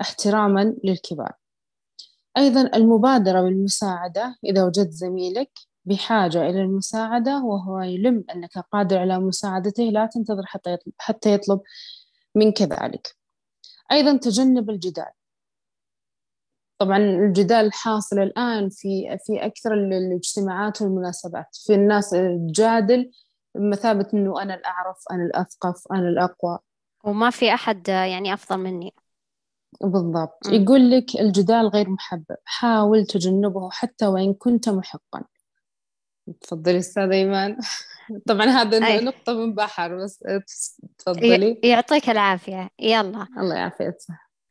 احتراما 0.00 0.74
للكبار. 0.84 1.32
أيضا 2.36 2.70
المبادرة 2.74 3.42
بالمساعدة 3.42 4.36
إذا 4.44 4.64
وجدت 4.64 4.90
زميلك 4.90 5.50
بحاجة 5.84 6.50
إلى 6.50 6.62
المساعدة 6.62 7.44
وهو 7.44 7.80
يلم 7.80 8.24
أنك 8.34 8.58
قادر 8.58 8.98
على 8.98 9.18
مساعدته 9.18 9.82
لا 9.82 10.06
تنتظر 10.06 10.46
حتى 10.46 10.72
يطلب, 10.72 10.92
حتى 10.98 11.34
يطلب 11.34 11.60
منك 12.34 12.62
ذلك. 12.62 13.16
أيضا 13.92 14.16
تجنب 14.16 14.70
الجدال. 14.70 15.12
طبعا 16.80 16.98
الجدال 16.98 17.72
حاصل 17.72 18.18
الآن 18.18 18.68
في 18.70 19.18
في 19.26 19.46
أكثر 19.46 19.74
الاجتماعات 19.74 20.82
والمناسبات. 20.82 21.56
في 21.66 21.74
الناس 21.74 22.10
تجادل 22.10 23.10
بمثابة 23.54 24.06
إنه 24.14 24.42
أنا 24.42 24.54
الأعرف 24.54 24.96
أنا 25.10 25.22
الأثقف 25.24 25.82
أنا 25.92 26.08
الأقوى. 26.08 26.58
وما 27.04 27.30
في 27.30 27.54
أحد 27.54 27.88
يعني 27.88 28.34
أفضل 28.34 28.58
مني. 28.58 28.94
بالضبط. 29.80 30.38
م. 30.48 30.52
يقول 30.52 30.90
لك 30.90 31.20
الجدال 31.20 31.66
غير 31.68 31.90
محبب. 31.90 32.36
حاول 32.44 33.06
تجنبه 33.06 33.70
حتى 33.70 34.06
وإن 34.06 34.34
كنت 34.34 34.68
محقا. 34.68 35.24
تفضلي 36.40 36.78
أستاذ 36.78 37.10
إيمان. 37.10 37.56
طبعا 38.28 38.46
هذا 38.46 39.00
نقطة 39.00 39.32
من 39.32 39.54
بحر 39.54 39.96
بس 40.04 40.24
تفضلي. 40.98 41.60
يعطيك 41.64 42.10
العافية. 42.10 42.70
يلا. 42.78 43.26
الله 43.38 43.54
يعافيك. 43.54 43.94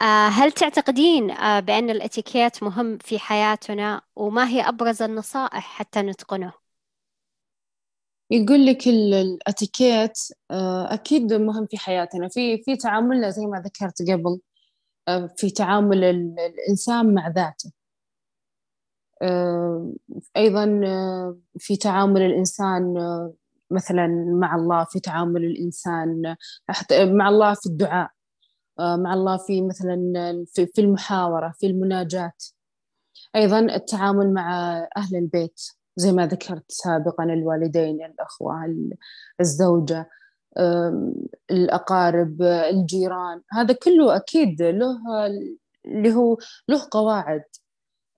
هل 0.08 0.52
تعتقدين 0.52 1.32
آه، 1.32 1.60
بأن 1.60 1.90
الاتيكيت 1.90 2.64
مهم 2.64 2.98
في 2.98 3.20
حياتنا 3.20 4.02
وما 4.16 4.48
هي 4.48 4.62
أبرز 4.62 5.02
النصائح 5.02 5.60
حتى 5.60 6.02
نتقنه؟ 6.02 6.54
يقول 8.32 8.66
لك 8.66 8.88
الاتيكيت 8.88 10.18
آه، 10.52 10.94
أكيد 10.94 11.34
مهم 11.34 11.66
في 11.66 11.78
حياتنا. 11.78 12.28
في 12.28 12.64
في 12.64 12.76
تعاملنا 12.76 13.30
زي 13.30 13.46
ما 13.46 13.60
ذكرت 13.60 14.12
قبل 14.12 14.40
في 15.38 15.50
تعامل 15.50 16.04
الإنسان 16.04 17.14
مع 17.14 17.28
ذاته. 17.28 17.72
أيضا 20.38 20.82
في 21.60 21.78
تعامل 21.78 22.22
الإنسان 22.22 22.94
مثلا 23.72 24.08
مع 24.42 24.56
الله 24.56 24.84
في 24.84 25.00
تعامل 25.00 25.46
الإنسان 25.46 26.36
مع 27.18 27.30
الله 27.30 27.54
في 27.54 27.66
الدعاء. 27.66 28.06
آه، 28.06 28.19
مع 28.80 29.14
الله 29.14 29.38
في 29.38 29.62
مثلا 29.62 30.14
في 30.56 30.82
المحاورة 30.82 31.54
في 31.60 31.68
المناجاة 31.68 32.32
أيضا 33.36 33.60
التعامل 33.60 34.34
مع 34.34 34.78
أهل 34.98 35.16
البيت 35.16 35.62
زي 35.96 36.12
ما 36.12 36.28
ذكرت 36.28 36.66
سابقا 36.72 37.24
الوالدين 37.24 38.06
الأخوة 38.06 38.76
الزوجة 39.42 40.10
الأقارب 41.52 42.42
الجيران. 42.42 43.42
هذا 43.52 43.74
كله 43.74 44.16
أكيد 44.16 44.62
له 44.62 44.98
اللي 45.86 46.14
هو 46.14 46.38
له 46.68 46.88
قواعد. 46.92 47.44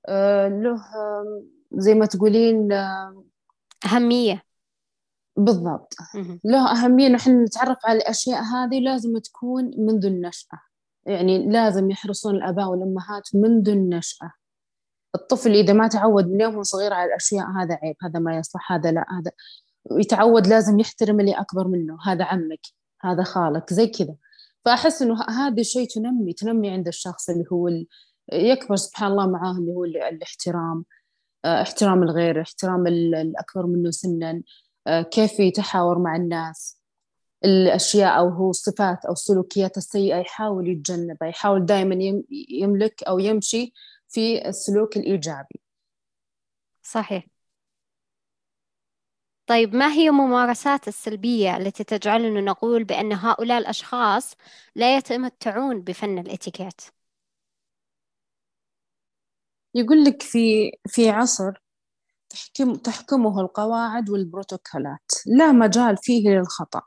آه، 0.08 0.48
له 0.48 0.82
زي 1.72 1.94
ما 1.96 2.06
تقولين 2.06 2.72
أهمية. 3.86 4.44
بالضبط. 5.46 5.94
له 6.44 6.72
أهمية 6.72 7.08
نحن 7.08 7.44
نتعرف 7.44 7.78
على 7.86 7.98
الأشياء 7.98 8.44
هذه 8.44 8.80
لازم 8.80 9.18
تكون 9.18 9.72
منذ 9.78 10.06
النشأة. 10.06 10.60
يعني 11.06 11.50
لازم 11.50 11.92
يحرصون 11.92 12.36
الآباء 12.36 12.68
والأمهات 12.68 13.24
منذ 13.36 13.70
النشأة. 13.70 14.32
الطفل 15.16 15.52
إذا 15.52 15.74
ما 15.74 15.88
تعود 15.88 16.28
من 16.28 16.42
يوم 16.42 16.64
صغير 16.64 16.94
على 16.94 17.10
الأشياء 17.10 17.46
هذا 17.46 17.80
عيب 17.84 17.96
هذا 18.02 18.20
ما 18.20 18.38
يصلح 18.38 18.72
هذا 18.72 18.92
لا 18.92 19.06
هذا 19.20 19.32
يتعود 20.00 20.48
لازم 20.48 20.80
يحترم 20.80 21.20
اللي 21.20 21.34
أكبر 21.34 21.68
منه 21.68 21.98
هذا 22.06 22.24
عمك 22.24 22.68
هذا 23.02 23.24
خالك 23.24 23.74
زي 23.74 23.88
كذا. 23.88 24.16
فأحس 24.66 25.02
إنه 25.02 25.24
هذا 25.24 25.62
الشيء 25.62 25.88
تنمي 25.88 26.34
تنمي 26.34 26.70
عند 26.70 26.88
الشخص 26.88 27.30
اللي 27.30 27.46
هو 27.52 27.70
يكبر 28.34 28.76
سبحان 28.76 29.12
الله 29.12 29.28
معاه 29.28 29.52
اللي 29.52 29.72
هو 29.72 29.86
الاحترام 29.86 30.86
آه، 31.46 31.62
احترام 31.62 32.04
الغير 32.04 32.42
احترام 32.42 32.88
الأكبر 32.88 33.66
منه 33.66 33.92
سنا. 33.92 34.42
كيف 34.88 35.40
يتحاور 35.40 36.00
مع 36.00 36.16
الناس. 36.16 36.82
الأشياء 37.46 38.18
أو 38.20 38.30
هو 38.30 38.50
الصفات 38.50 39.06
أو 39.06 39.14
السلوكيات 39.14 39.78
السيئة 39.78 40.18
يحاول 40.18 40.68
يتجنبها 40.70 41.30
يحاول 41.30 41.66
دائما 41.66 41.98
يملك 42.50 43.04
أو 43.04 43.20
يمشي 43.20 43.74
في 44.10 44.48
السلوك 44.48 44.98
الإيجابي. 44.98 45.60
صحيح. 46.84 47.26
طيب 49.48 49.76
ما 49.76 49.92
هي 49.94 50.10
الممارسات 50.10 50.88
السلبية 50.88 51.58
التي 51.58 51.84
تجعلنا 51.84 52.42
نقول 52.42 52.84
بأن 52.84 53.14
هؤلاء 53.14 53.58
الأشخاص 53.58 54.36
لا 54.76 54.98
يتمتعون 54.98 55.82
بفن 55.82 56.20
الإتيكيت؟ 56.20 56.82
يقول 59.76 60.04
لك 60.04 60.22
في 60.22 60.72
في 60.88 61.10
عصر 61.10 61.61
تحكم 62.32 62.76
تحكمه 62.76 63.42
القواعد 63.42 64.10
والبروتوكولات. 64.10 65.12
لا 65.26 65.52
مجال 65.52 65.98
فيه 65.98 66.30
للخطأ. 66.30 66.82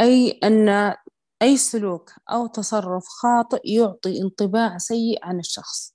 أي 0.00 0.30
أن 0.30 0.94
أي 1.42 1.56
سلوك 1.56 2.12
أو 2.30 2.46
تصرف 2.46 3.04
خاطئ 3.22 3.60
يعطي 3.64 4.22
انطباع 4.22 4.78
سيء 4.78 5.18
عن 5.22 5.38
الشخص. 5.38 5.94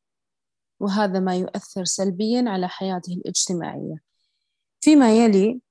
وهذا 0.79 1.19
ما 1.19 1.35
يؤثر 1.35 1.83
سلبيا 1.83 2.45
على 2.47 2.67
حياته 2.67 3.13
الاجتماعية. 3.13 3.95
فيما 4.81 5.17
يلي 5.17 5.61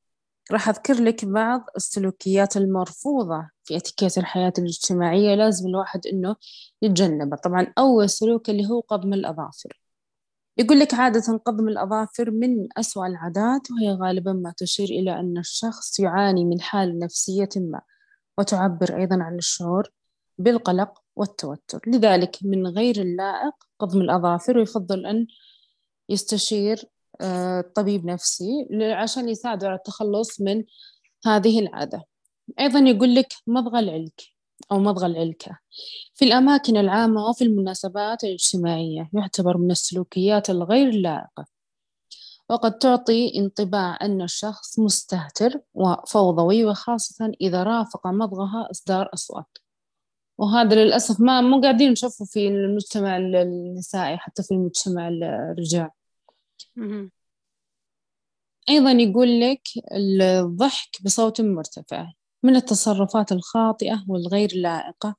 راح 0.53 0.69
أذكر 0.69 0.95
لك 0.95 1.25
بعض 1.25 1.67
السلوكيات 1.77 2.57
المرفوضة 2.57 3.49
في 3.65 3.77
اتيكيت 3.77 4.19
الحياة 4.19 4.53
الاجتماعية. 4.59 5.35
لازم 5.35 5.69
الواحد 5.69 6.07
إنه 6.07 6.37
يتجنبها. 6.83 7.39
طبعا 7.39 7.73
أول 7.79 8.11
سلوك 8.11 8.51
اللي 8.51 8.67
هو 8.67 8.81
قضم 8.81 9.13
الأظافر. 9.13 9.84
يقول 10.59 10.81
لك 10.81 10.95
عادة 10.95 11.37
قضم 11.47 11.69
الأظافر 11.69 12.31
من 12.31 12.69
أسوأ 12.79 13.07
العادات 13.07 13.71
وهي 13.71 13.91
غالبا 13.91 14.33
ما 14.33 14.55
تشير 14.57 14.89
إلى 14.89 15.21
أن 15.21 15.39
الشخص 15.39 16.01
يعاني 16.01 16.45
من 16.45 16.61
حالة 16.61 17.05
نفسية 17.05 17.49
ما 17.57 17.81
وتعبر 18.39 18.97
أيضا 18.97 19.23
عن 19.23 19.37
الشعور 19.37 19.91
بالقلق 20.39 21.03
والتوتر. 21.17 21.81
لذلك 21.87 22.39
من 22.43 22.67
غير 22.67 23.01
اللائق 23.01 23.55
قضم 23.79 24.01
الأظافر 24.01 24.59
ويفضل 24.59 25.07
أن 25.07 25.27
يستشير 26.09 26.85
آه، 27.21 27.61
طبيب 27.75 28.07
نفسي 28.07 28.69
عشان 28.83 29.29
يساعده 29.29 29.67
على 29.69 29.77
التخلص 29.77 30.41
من 30.41 30.65
هذه 31.27 31.61
العادة. 31.61 32.03
أيضا 32.61 32.79
يقول 32.79 33.15
لك 33.15 33.29
مضغ 33.47 33.79
العلك. 33.79 34.34
أو 34.73 34.79
مضغ 34.79 35.07
العلكة 35.07 35.59
في 36.15 36.25
الأماكن 36.25 36.77
العامة 36.77 37.27
وفي 37.27 37.45
المناسبات 37.45 38.25
الاجتماعية 38.25 39.11
يعتبر 39.15 39.57
من 39.57 39.71
السلوكيات 39.71 40.51
الغير 40.51 40.91
لائقة. 40.91 41.47
وقد 42.51 42.79
تعطي 42.79 43.39
انطباع 43.39 43.99
أن 44.03 44.23
الشخص 44.23 44.79
مستهتر 44.79 45.61
وفوضوي 45.75 46.65
وخاصة 46.65 47.33
إذا 47.41 47.63
رافق 47.63 48.07
مضغها 48.07 48.69
إصدار 48.71 49.11
أصوات. 49.15 49.59
وهذا 50.39 50.85
للأسف 50.85 51.21
ما 51.21 51.41
مو 51.41 51.61
قاعدين 51.61 51.91
نشوفه 51.93 52.25
في 52.25 52.49
المجتمع 52.49 53.17
النسائي 53.17 54.17
حتى 54.17 54.43
في 54.43 54.55
المجتمع 54.55 55.09
الرجال. 55.09 55.91
أيضا 58.69 58.91
يقول 58.91 59.41
لك 59.41 59.63
الضحك 59.93 61.03
بصوت 61.05 61.41
مرتفع. 61.41 62.13
من 62.45 62.57
التصرفات 62.57 63.33
الخاطئة 63.33 64.05
والغير 64.09 64.51
لائقة 64.55 65.17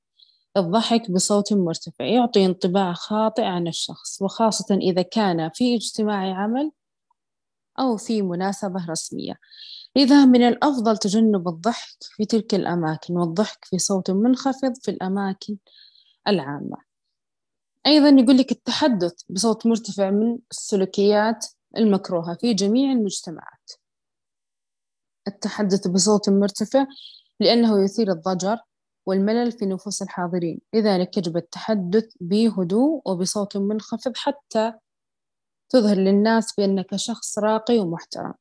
الضحك 0.58 1.12
بصوت 1.12 1.54
مرتفع 1.54 2.06
يعطي 2.06 2.46
انطباع 2.46 2.94
خاطئ 2.94 3.44
عن 3.44 3.68
الشخص 3.68 4.22
وخاصة 4.22 4.76
إذا 4.76 5.02
كان 5.02 5.50
في 5.54 5.76
اجتماع 5.76 6.36
عمل 6.36 6.72
أو 7.80 7.98
في 7.98 8.22
مناسبة 8.22 8.86
رسمية. 8.90 9.40
لذا 9.96 10.26
من 10.26 10.42
الأفضل 10.48 10.98
تجنب 10.98 11.48
الضحك 11.48 11.98
في 12.02 12.26
تلك 12.26 12.56
الأماكن 12.56 13.18
والضحك 13.18 13.66
في 13.66 13.78
صوت 13.78 14.12
منخفض 14.12 14.74
في 14.82 14.92
الأماكن 14.92 15.58
العامة. 16.28 16.78
أيضا 17.88 18.10
يقول 18.10 18.38
لك 18.38 18.52
التحدث 18.52 19.14
بصوت 19.30 19.68
مرتفع 19.68 20.10
من 20.10 20.38
السلوكيات 20.52 21.46
المكروهة 21.78 22.38
في 22.42 22.54
جميع 22.54 22.92
المجتمعات. 22.92 23.55
التحدث 25.28 25.88
بصوت 25.88 26.30
مرتفع 26.30 26.86
لأنه 27.40 27.84
يثير 27.84 28.12
الضجر 28.12 28.58
والملل 29.06 29.52
في 29.52 29.66
نفوس 29.66 30.02
الحاضرين. 30.02 30.62
لذلك 30.74 31.18
يجب 31.18 31.38
التحدث 31.38 32.14
بهدوء 32.22 33.02
وبصوت 33.06 33.58
منخفض 33.58 34.12
حتى 34.16 34.74
تظهر 35.70 35.98
للناس 35.98 36.54
بأنك 36.58 36.96
شخص 36.96 37.40
راقي 37.40 37.80
ومحترم. 37.80 38.34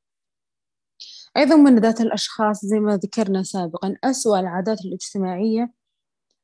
أيضا 1.37 1.57
من 1.57 1.79
ذات 1.79 2.01
الأشخاص 2.01 2.65
زي 2.65 2.81
ما 2.81 2.97
ذكرنا 2.97 3.43
سابقا 3.43 3.97
أسوأ 4.05 4.41
العادات 4.41 4.81
الاجتماعية 4.85 5.73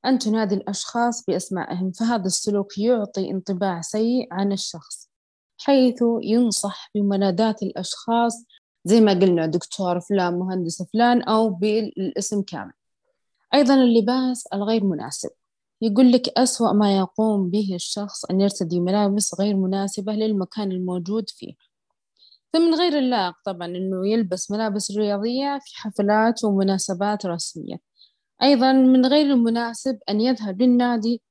أن 0.05 0.19
تنادي 0.19 0.55
الأشخاص 0.55 1.25
بأسمائهم 1.25 1.93
فهذا 1.93 2.25
السلوك 2.25 2.79
يعطي 2.79 3.31
انطباع 3.31 3.81
سيء 3.81 4.29
عن 4.33 4.53
الشخص 4.53 5.11
حيث 5.59 6.03
ينصح 6.23 6.91
بمناداة 6.95 7.57
الأشخاص 7.63 8.45
زي 8.85 9.01
ما 9.01 9.13
قلنا 9.13 9.47
دكتور 9.47 10.01
فلان 10.01 10.39
مهندس 10.39 10.83
فلان 10.83 11.23
أو 11.23 11.51
بالاسم 11.51 12.43
كامل. 12.43 12.73
أيضا 13.55 13.75
اللباس 13.75 14.47
الغير 14.55 14.85
مناسب. 14.85 15.31
يقول 15.83 16.13
لك 16.13 16.29
أسوأ 16.39 16.73
ما 16.73 16.97
يقوم 16.99 17.51
به 17.51 17.75
الشخص 17.75 18.25
أن 18.25 18.41
يرتدي 18.41 18.81
ملابس 18.81 19.41
غير 19.41 19.57
مناسبة 19.57 20.13
للمكان 20.13 20.73
الموجود 20.73 21.31
فيه. 21.31 21.55
فمن 22.53 22.75
غير 22.75 22.99
اللائق 22.99 23.35
طبعا 23.45 23.67
أنه 23.67 24.09
يلبس 24.09 24.51
ملابس 24.51 24.91
رياضية 24.91 25.59
في 25.65 25.77
حفلات 25.77 26.45
ومناسبات 26.45 27.27
رسمية. 27.27 27.77
أيضا 28.43 28.73
من 28.73 29.07
غير 29.07 29.27
المناسب 29.27 29.99
أن 30.09 30.21
يذهب 30.21 30.63
للنادي 30.63 31.23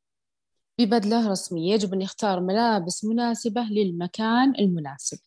ببدلة 0.79 1.31
رسمية. 1.31 1.73
يجب 1.73 1.93
أن 1.93 2.01
يختار 2.01 2.39
ملابس 2.39 3.05
مناسبة 3.05 3.61
للمكان 3.61 4.53
المناسب. 4.59 5.17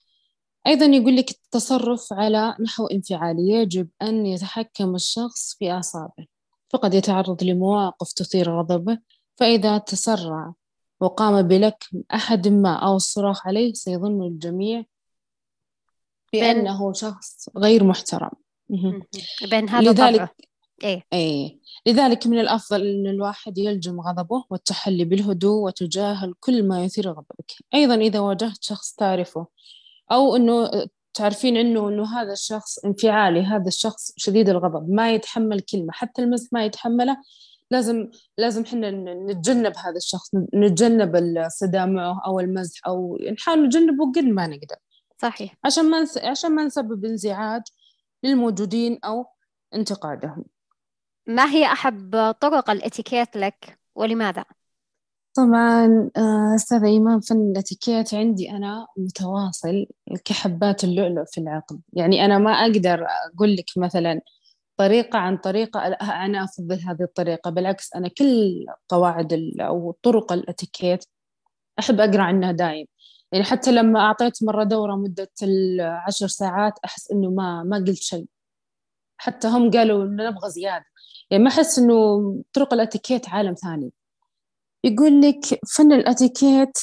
أيضا 0.67 0.87
يقول 0.87 1.17
لك 1.17 1.31
التصرف 1.31 2.13
على 2.13 2.57
نحو 2.61 2.87
انفعالي 2.87 3.51
يجب 3.51 3.89
أن 4.03 4.27
يتحكم 4.27 4.95
الشخص 4.95 5.57
في 5.59 5.71
أعصابه 5.71 6.27
فقد 6.71 6.95
يتعرض 6.95 7.45
لمواقف 7.45 8.13
تثير 8.13 8.59
غضبه 8.59 8.99
فإذا 9.37 9.79
تسرع 9.79 10.55
وقام 11.01 11.43
بلك 11.43 11.85
أحد 12.15 12.49
ما 12.49 12.75
أو 12.75 12.97
الصراخ 12.97 13.47
عليه 13.47 13.73
سيظن 13.73 14.23
الجميع 14.23 14.85
بأنه 16.33 16.93
شخص 16.93 17.49
غير 17.57 17.85
محترم. 17.85 18.31
بين 19.51 19.69
هذا 19.69 19.93
لذلك 19.93 20.35
إيه؟ 20.85 21.03
إيه. 21.13 21.59
لذلك 21.87 22.27
من 22.27 22.39
الأفضل 22.39 22.87
أن 22.87 23.07
الواحد 23.07 23.59
يلجم 23.59 24.01
غضبه 24.01 24.45
والتحلي 24.51 25.05
بالهدوء 25.05 25.67
وتجاهل 25.67 26.35
كل 26.41 26.69
ما 26.69 26.85
يثير 26.85 27.11
غضبك. 27.11 27.53
أيضا 27.75 27.95
إذا 27.95 28.21
واجهت 28.21 28.59
شخص 28.65 28.95
تعرفه 28.95 29.47
أو 30.13 30.37
أنه 30.37 30.71
تعرفين 31.15 31.57
إنه 31.57 31.89
إنه 31.89 32.21
هذا 32.21 32.33
الشخص 32.33 32.79
انفعالي 32.79 33.43
هذا 33.43 33.69
الشخص 33.69 34.13
شديد 34.17 34.49
الغضب 34.49 34.91
ما 34.91 35.15
يتحمل 35.15 35.61
كلمة 35.61 35.93
حتى 35.93 36.23
المزح 36.23 36.53
ما 36.53 36.65
يتحمله 36.65 37.17
لازم 37.71 38.11
لازم 38.39 38.63
إحنا 38.63 38.91
نتجنب 39.15 39.73
هذا 39.77 39.97
الشخص 39.97 40.31
نتجنب 40.55 41.17
الصدام 41.17 41.95
معه 41.95 42.23
أو 42.27 42.41
المزح 42.41 42.81
أو 42.87 43.19
نحاول 43.33 43.67
نتجنبه 43.67 44.13
قد 44.13 44.25
ما 44.25 44.47
نقدر. 44.47 44.77
صحيح. 45.19 45.55
عشان 45.65 45.91
ما 45.91 46.07
عشان 46.23 46.55
ما 46.55 46.65
نسبب 46.65 47.05
انزعاج 47.05 47.63
للموجودين 48.23 48.99
أو 49.05 49.27
انتقادهم. 49.75 50.45
ما 51.27 51.51
هي 51.51 51.67
أحب 51.67 52.35
طرق 52.41 52.71
الإتيكيت 52.71 53.37
لك 53.37 53.79
ولماذا؟ 53.95 54.45
طبعا 55.37 56.11
آه، 56.17 56.55
أستاذة 56.55 56.87
إيمان 56.87 57.21
فن 57.21 57.51
الاتيكيت 57.51 58.15
عندي 58.15 58.51
أنا 58.51 58.87
متواصل 58.97 59.87
كحبات 60.25 60.85
اللؤلؤ 60.85 61.25
في 61.33 61.39
العقد. 61.41 61.81
يعني 61.93 62.25
أنا 62.25 62.39
ما 62.39 62.51
أقدر 62.53 63.07
أقول 63.35 63.57
لك 63.57 63.65
مثلا 63.77 64.21
طريقة 64.77 65.19
عن 65.19 65.37
طريقة 65.37 65.81
أنا 66.27 66.45
أفضل 66.45 66.81
هذه 66.81 67.03
الطريقة. 67.03 67.51
بالعكس 67.51 67.95
أنا 67.97 68.09
كل 68.09 68.67
قواعد 68.89 69.33
أو 69.61 69.97
طرق 70.03 70.33
الاتيكيت 70.33 71.05
أحب 71.79 72.01
أقرأ 72.01 72.23
عنها 72.23 72.53
دايم. 72.53 72.87
يعني 73.33 73.45
حتى 73.45 73.73
لما 73.73 74.01
أعطيت 74.01 74.45
مرة 74.45 74.65
دورة 74.65 74.97
مدة 74.97 75.31
العشر 75.43 76.27
ساعات 76.29 76.75
أحس 76.85 77.11
إنه 77.13 77.31
ما 77.31 77.63
ما 77.65 77.77
قلت 77.77 77.97
شيء. 78.03 78.27
حتى 79.19 79.49
هم 79.49 79.71
قالوا 79.71 80.05
إنه 80.05 80.31
نبغى 80.31 80.51
زيادة. 80.51 80.85
يعني 81.31 81.45
ما 81.45 81.51
أحس 81.51 81.79
إنه 81.79 81.95
طرق 82.53 82.75
الاتيكيت 82.75 83.29
عالم 83.29 83.55
ثاني. 83.55 83.93
يقول 84.85 85.21
لك 85.21 85.61
فن 85.77 85.93
الأتيكيت 85.93 86.79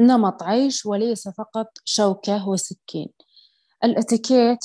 نمط 0.00 0.42
عيش 0.42 0.86
وليس 0.86 1.28
فقط 1.28 1.66
شوكة 1.84 2.48
وسكين. 2.48 3.08
الأتيكيت 3.84 4.58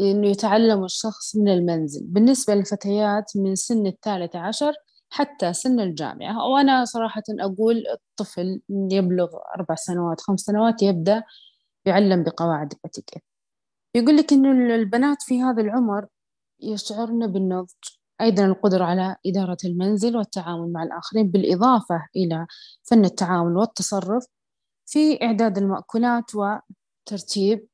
إنه 0.00 0.28
يتعلم 0.28 0.84
الشخص 0.84 1.36
من 1.36 1.48
المنزل. 1.48 2.06
بالنسبة 2.06 2.54
للفتيات 2.54 3.32
من 3.36 3.54
سن 3.54 3.86
الثالثة 3.86 4.38
عشر 4.38 4.72
حتى 5.10 5.52
سن 5.52 5.80
الجامعة 5.80 6.48
وأنا 6.48 6.84
صراحة 6.84 7.22
أقول 7.40 7.84
الطفل 7.86 8.60
يبلغ 8.70 9.28
أربع 9.56 9.74
سنوات 9.74 10.20
خمس 10.20 10.40
سنوات 10.40 10.82
يبدأ 10.82 11.22
يعلم 11.84 12.22
بقواعد 12.22 12.72
الأتيكيت. 12.72 13.22
يقول 13.94 14.16
لك 14.16 14.32
إنه 14.32 14.74
البنات 14.74 15.22
في 15.22 15.42
هذا 15.42 15.62
العمر 15.62 16.06
يشعرن 16.60 17.26
بالنضج. 17.26 17.70
أيضا 18.20 18.44
القدرة 18.44 18.84
على 18.84 19.16
إدارة 19.26 19.56
المنزل 19.64 20.16
والتعامل 20.16 20.72
مع 20.72 20.82
الآخرين 20.82 21.30
بالإضافة 21.30 22.06
إلى 22.16 22.46
فن 22.82 23.04
التعامل 23.04 23.56
والتصرف 23.56 24.26
في 24.86 25.22
إعداد 25.22 25.58
المأكولات 25.58 26.24
وترتيب 26.34 27.66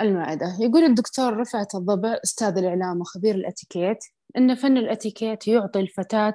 المعدة. 0.00 0.56
يقول 0.60 0.84
الدكتور 0.84 1.36
رفعت 1.36 1.74
الضبع 1.74 2.18
أستاذ 2.24 2.58
الإعلام 2.58 3.00
وخبير 3.00 3.34
الأتيكيت 3.34 3.98
أن 4.36 4.54
فن 4.54 4.76
الأتيكيت 4.76 5.48
يعطي 5.48 5.80
الفتاة 5.80 6.34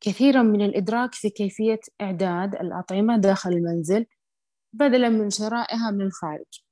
كثيرا 0.00 0.42
من 0.42 0.62
الإدراك 0.62 1.14
في 1.14 1.30
كيفية 1.30 1.80
إعداد 2.00 2.54
الأطعمة 2.54 3.16
داخل 3.16 3.50
المنزل 3.50 4.06
بدلا 4.72 5.08
من 5.08 5.30
شرائها 5.30 5.90
من 5.90 6.02
الخارج. 6.02 6.62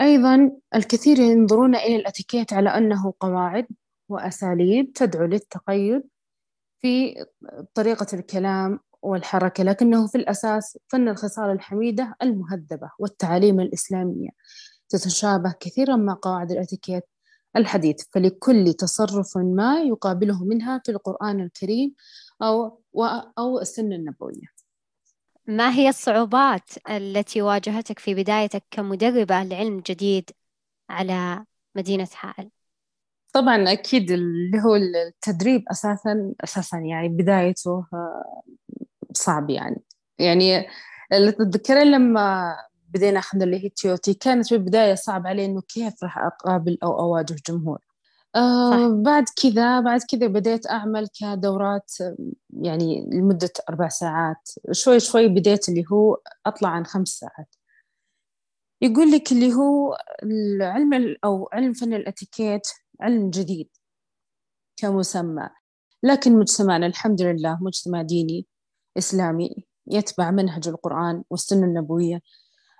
أيضا 0.00 0.50
الكثير 0.74 1.18
ينظرون 1.18 1.74
إلى 1.76 1.96
الأتيكيت 1.96 2.52
على 2.52 2.68
أنه 2.70 3.14
قواعد 3.20 3.66
وأساليب 4.08 4.92
تدعو 4.92 5.26
للتقيد 5.26 6.02
في 6.80 7.24
طريقة 7.74 8.06
الكلام 8.12 8.80
والحركة 9.02 9.64
لكنه 9.64 10.06
في 10.06 10.18
الأساس 10.18 10.78
فن 10.88 11.08
الخصال 11.08 11.50
الحميدة 11.50 12.14
المهذبة 12.22 12.90
والتعاليم 12.98 13.60
الإسلامية 13.60 14.28
تتشابه 14.88 15.54
كثيرا 15.60 15.96
مع 15.96 16.18
قواعد 16.22 16.50
الأتيكيت 16.50 17.04
الحديث 17.56 18.02
فلكل 18.12 18.74
تصرف 18.74 19.36
ما 19.36 19.82
يقابله 19.82 20.44
منها 20.44 20.80
في 20.84 20.92
القرآن 20.92 21.40
الكريم 21.40 21.94
أو 22.42 22.82
أو 23.38 23.60
السنة 23.60 23.96
النبوية 23.96 24.54
ما 25.46 25.70
هي 25.74 25.88
الصعوبات 25.88 26.70
التي 26.90 27.42
واجهتك 27.42 27.98
في 27.98 28.14
بدايتك 28.14 28.64
كمدربة 28.70 29.42
لعلم 29.42 29.80
جديد 29.80 30.30
على 30.90 31.44
مدينة 31.74 32.08
حائل؟ 32.12 32.50
طبعا 33.34 33.72
أكيد 33.72 34.10
اللي 34.10 34.62
هو 34.62 34.76
التدريب 34.76 35.64
أساسا 35.70 36.32
أساسا 36.44 36.78
يعني 36.78 37.08
بدايته 37.08 37.86
آه، 37.92 38.42
صعب 39.12 39.50
يعني. 39.50 39.82
يعني 40.18 40.66
اللي 41.12 41.32
تتذكرين 41.32 41.86
لما 41.86 42.56
بدينا 42.88 43.18
أخذنا 43.18 43.44
اللي 43.44 43.64
هي 43.64 43.68
تيوتي 43.68 44.14
كانت 44.14 44.46
في 44.48 44.54
البداية 44.54 44.94
صعب 44.94 45.26
علي 45.26 45.44
إنه 45.44 45.62
كيف 45.68 46.04
راح 46.04 46.18
أقابل 46.18 46.78
أو 46.82 47.00
أواجه 47.00 47.36
جمهور 47.48 47.78
آه 48.36 48.88
بعد 48.88 49.24
كذا 49.42 49.80
بعد 49.80 50.00
كذا 50.10 50.26
بديت 50.26 50.70
أعمل 50.70 51.08
كدورات 51.20 51.92
يعني 52.62 53.08
لمدة 53.12 53.50
أربع 53.68 53.88
ساعات. 53.88 54.48
شوي 54.72 55.00
شوي 55.00 55.28
بديت 55.28 55.68
اللي 55.68 55.84
هو 55.92 56.18
أطلع 56.46 56.68
عن 56.68 56.86
خمس 56.86 57.08
ساعات. 57.08 57.54
يقول 58.82 59.10
لك 59.10 59.32
اللي 59.32 59.54
هو 59.54 59.96
العلم 60.22 61.16
أو 61.24 61.48
علم 61.52 61.72
فن 61.72 61.94
الأتيكيت 61.94 62.68
علم 63.00 63.30
جديد 63.30 63.68
كمسمى. 64.76 65.48
لكن 66.02 66.38
مجتمعنا 66.38 66.86
الحمد 66.86 67.22
لله 67.22 67.58
مجتمع 67.60 68.02
ديني 68.02 68.46
إسلامي 68.98 69.64
يتبع 69.86 70.30
منهج 70.30 70.68
القرآن 70.68 71.24
والسنة 71.30 71.66
النبوية. 71.66 72.20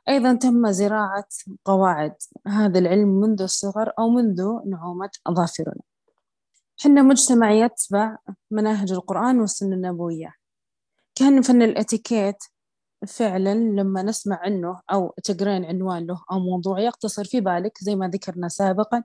أيضا 0.09 0.35
تم 0.35 0.71
زراعة 0.71 1.29
قواعد 1.65 2.15
هذا 2.47 2.79
العلم 2.79 3.09
منذ 3.09 3.43
الصغر 3.43 3.93
أو 3.99 4.11
منذ 4.11 4.43
نعومة 4.67 5.11
أظافرنا 5.27 5.83
حنا 6.81 7.03
مجتمع 7.03 7.53
يتبع 7.53 8.19
مناهج 8.51 8.93
القرآن 8.93 9.41
والسنة 9.41 9.77
النبوية. 9.77 10.35
كأن 11.15 11.43
فن 11.43 11.63
الإتيكيت 11.63 12.37
فعلا 13.07 13.55
لما 13.55 14.03
نسمع 14.03 14.41
عنه 14.43 14.81
أو 14.93 15.15
تقرين 15.25 15.65
عنوان 15.65 16.07
له 16.07 16.25
أو 16.33 16.39
موضوع 16.39 16.81
يقتصر 16.81 17.25
في 17.25 17.41
بالك 17.41 17.79
زي 17.81 17.97
ما 17.97 18.09
ذكرنا 18.09 18.49
سابقا 18.49 19.03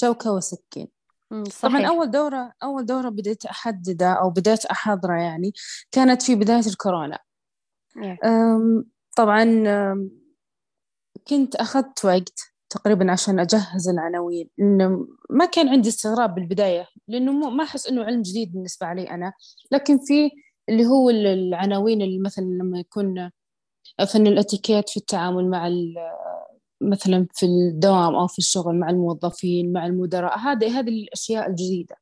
شوكة 0.00 0.32
وسكين. 0.32 0.88
صحيح. 1.30 1.62
طبعا 1.62 1.86
أول 1.86 2.10
دورة 2.10 2.52
أول 2.62 2.86
دورة 2.86 3.08
بديت 3.08 3.44
أحددها 3.44 4.12
أو 4.12 4.30
بديت 4.30 4.64
أحضرها 4.64 5.22
يعني 5.22 5.52
كانت 5.92 6.22
في 6.22 6.34
بداية 6.34 6.66
الكورونا. 6.66 7.18
طبعا 9.16 9.44
كنت 11.28 11.56
أخذت 11.56 12.04
وقت 12.04 12.40
تقريبا 12.70 13.12
عشان 13.12 13.40
أجهز 13.40 13.88
العناوين 13.88 14.50
إنه 14.60 15.08
ما 15.30 15.44
كان 15.44 15.68
عندي 15.68 15.88
استغراب 15.88 16.34
بالبداية 16.34 16.86
لأنه 17.08 17.32
ما 17.32 17.64
أحس 17.64 17.86
إنه 17.86 18.04
علم 18.04 18.22
جديد 18.22 18.52
بالنسبة 18.52 18.92
لي 18.92 19.10
أنا. 19.10 19.32
لكن 19.72 19.98
في 19.98 20.30
اللي 20.68 20.86
هو 20.86 21.10
العناوين 21.10 22.02
اللي 22.02 22.18
مثلا 22.18 22.44
لما 22.44 22.78
يكون 22.78 23.30
فن 24.12 24.26
الإتيكيت 24.26 24.88
في 24.88 24.96
التعامل 24.96 25.50
مع 25.50 25.66
مثلا 26.80 27.26
في 27.34 27.46
الدوام 27.46 28.14
أو 28.14 28.26
في 28.26 28.38
الشغل 28.38 28.78
مع 28.78 28.90
الموظفين 28.90 29.72
مع 29.72 29.86
المدراء 29.86 30.38
هذه 30.38 30.78
هذه 30.78 30.88
الأشياء 30.88 31.50
الجديدة. 31.50 31.96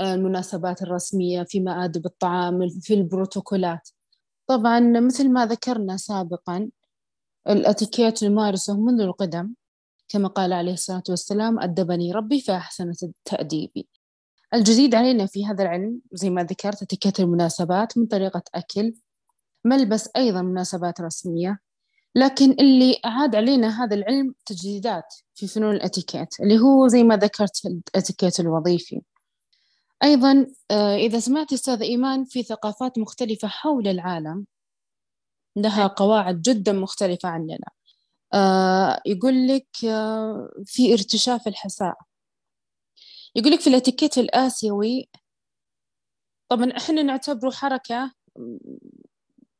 المناسبات 0.00 0.82
الرسمية 0.82 1.42
في 1.42 1.60
مآدب 1.60 2.06
الطعام 2.06 2.68
في 2.80 2.94
البروتوكولات. 2.94 3.88
طبعا 4.46 4.80
مثل 4.80 5.32
ما 5.32 5.46
ذكرنا 5.46 5.96
سابقا 5.96 6.70
الأتيكيت 7.48 8.24
نمارسه 8.24 8.80
منذ 8.80 9.00
القدم 9.00 9.54
كما 10.08 10.28
قال 10.28 10.52
عليه 10.52 10.72
الصلاة 10.72 11.02
والسلام 11.08 11.60
أدبني 11.60 12.12
ربي 12.12 12.40
فأحسن 12.40 12.92
تأديبي. 13.24 13.88
الجديد 14.54 14.94
علينا 14.94 15.26
في 15.26 15.46
هذا 15.46 15.62
العلم 15.62 16.00
زي 16.12 16.30
ما 16.30 16.44
ذكرت 16.44 16.82
أتيكيت 16.82 17.20
المناسبات 17.20 17.98
من 17.98 18.06
طريقة 18.06 18.42
أكل 18.54 18.94
ملبس 19.64 20.10
أيضا 20.16 20.42
مناسبات 20.42 21.00
رسمية 21.00 21.60
لكن 22.14 22.50
اللي 22.52 23.00
أعاد 23.04 23.36
علينا 23.36 23.84
هذا 23.84 23.94
العلم 23.96 24.34
تجديدات 24.46 25.14
في 25.34 25.48
فنون 25.48 25.76
الإتيكيت 25.76 26.40
اللي 26.40 26.58
هو 26.58 26.88
زي 26.88 27.02
ما 27.04 27.16
ذكرت 27.16 27.66
الإتيكيت 27.66 28.40
الوظيفي. 28.40 29.00
أيضا 30.04 30.46
آه، 30.70 30.96
إذا 30.96 31.20
سمعت 31.20 31.52
أستاذ 31.52 31.82
إيمان 31.82 32.24
في 32.24 32.42
ثقافات 32.42 32.98
مختلفة 32.98 33.48
حول 33.48 33.88
العالم 33.88 34.46
لها 35.56 35.86
قواعد 35.86 36.42
جدا 36.42 36.72
مختلفة 36.72 37.28
عننا. 37.28 37.58
آه 38.34 39.02
يقول 39.06 39.48
لك 39.48 39.68
آه 39.84 40.50
في 40.66 40.92
ارتشاف 40.92 41.48
الحساء. 41.48 41.94
يقول 43.36 43.52
لك 43.52 43.60
في 43.60 43.70
الإتيكيت 43.70 44.18
الآسيوي 44.18 45.08
طبعا 46.48 46.72
إحنا 46.76 47.02
نعتبره 47.02 47.50
حركة 47.50 48.12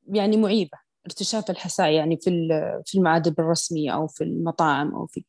يعني 0.09 0.36
معيبة. 0.36 0.88
ارتشاف 1.09 1.50
الحساء 1.50 1.90
يعني 1.92 2.16
في 2.16 2.30
في 2.86 2.98
المعادب 2.98 3.40
الرسمية 3.40 3.90
أو 3.94 4.06
في 4.06 4.24
المطاعم 4.24 4.94
أو 4.94 5.06
في 5.06 5.24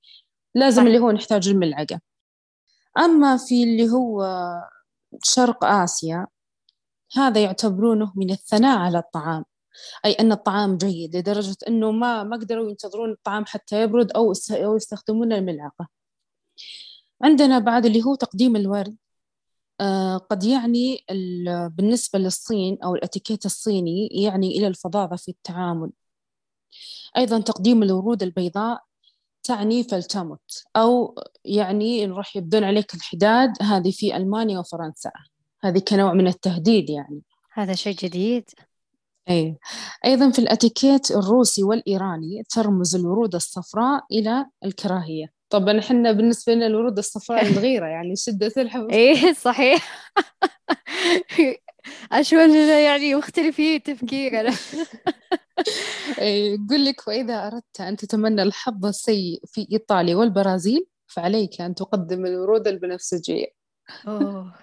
لازم 0.55 0.87
اللي 0.87 0.99
هو 0.99 1.11
نحتاج 1.11 1.47
الملعقة. 1.49 1.99
أما 2.97 3.37
في 3.37 3.63
اللي 3.63 3.89
هو 3.89 4.25
شرق 5.23 5.65
آسيا 5.65 6.27
هذا 7.17 7.43
يعتبرونه 7.43 8.13
من 8.15 8.31
الثناء 8.31 8.77
على 8.77 8.97
الطعام. 8.97 9.45
أي 10.05 10.13
أن 10.13 10.31
الطعام 10.31 10.77
جيد 10.77 11.15
لدرجة 11.15 11.57
أنه 11.67 11.91
ما 11.91 12.23
ما 12.23 12.37
قدروا 12.37 12.69
ينتظرون 12.69 13.11
الطعام 13.11 13.45
حتى 13.45 13.81
يبرد 13.83 14.11
أو 14.11 14.33
يستخدمون 14.75 15.33
الملعقة. 15.33 15.87
عندنا 17.23 17.59
بعد 17.59 17.85
اللي 17.85 18.03
هو 18.03 18.15
تقديم 18.15 18.55
الورد. 18.55 18.97
قد 20.29 20.43
يعني 20.43 21.05
بالنسبة 21.71 22.19
للصين 22.19 22.77
أو 22.83 22.95
الأتيكيت 22.95 23.45
الصيني 23.45 24.07
يعني 24.11 24.57
إلى 24.57 24.67
الفظاظة 24.67 25.15
في 25.15 25.31
التعامل. 25.31 25.91
أيضا 27.17 27.39
تقديم 27.39 27.83
الورود 27.83 28.23
البيضاء 28.23 28.83
تعني 29.43 29.83
فلتمت 29.83 30.63
أو 30.75 31.15
يعني 31.45 32.05
راح 32.05 32.35
يبدون 32.35 32.63
عليك 32.63 32.93
الحداد 32.93 33.53
هذه 33.61 33.91
في 33.91 34.17
ألمانيا 34.17 34.59
وفرنسا. 34.59 35.11
هذه 35.63 35.79
كنوع 35.79 36.13
من 36.13 36.27
التهديد 36.27 36.89
يعني. 36.89 37.21
هذا 37.53 37.75
شيء 37.75 37.95
جديد. 37.95 38.49
أي 39.29 39.57
أيضا 40.05 40.31
في 40.31 40.39
الأتيكيت 40.39 41.11
الروسي 41.11 41.63
والإيراني 41.63 42.43
ترمز 42.49 42.95
الورود 42.95 43.35
الصفراء 43.35 44.05
إلى 44.11 44.45
الكراهية. 44.65 45.38
طبعا 45.49 45.79
إحنا 45.79 46.11
بالنسبة 46.11 46.53
لنا 46.53 46.67
الورود 46.67 46.97
الصفراء 46.97 47.47
الغيرة 47.47 47.85
يعني 47.85 48.15
شدة 48.15 48.51
الحب. 48.57 48.89
إيه 48.91 49.33
صحيح. 49.33 50.11
أشوى 52.11 52.67
يعني 52.83 53.15
مختلفين 53.15 53.83
تفكيرنا 53.83 54.53
يقول 56.53 56.85
لك 56.85 57.07
وإذا 57.07 57.47
أردت 57.47 57.81
أن 57.81 57.97
تتمنى 57.97 58.41
الحظ 58.41 58.85
السيء 58.85 59.41
في 59.45 59.67
إيطاليا 59.71 60.15
والبرازيل 60.15 60.87
فعليك 61.07 61.61
أن 61.61 61.75
تقدم 61.75 62.25
الورود 62.25 62.67
البنفسجية. 62.67 63.47
أوه. 64.07 64.53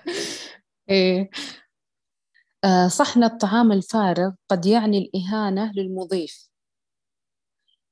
إيه. 0.91 1.31
آه، 2.65 2.89
صحن 2.89 3.25
الطعام 3.25 3.73
الفارغ 3.73 4.31
قد 4.49 4.67
يعني 4.67 4.99
الإهانة 4.99 5.73
للمضيف. 5.77 6.49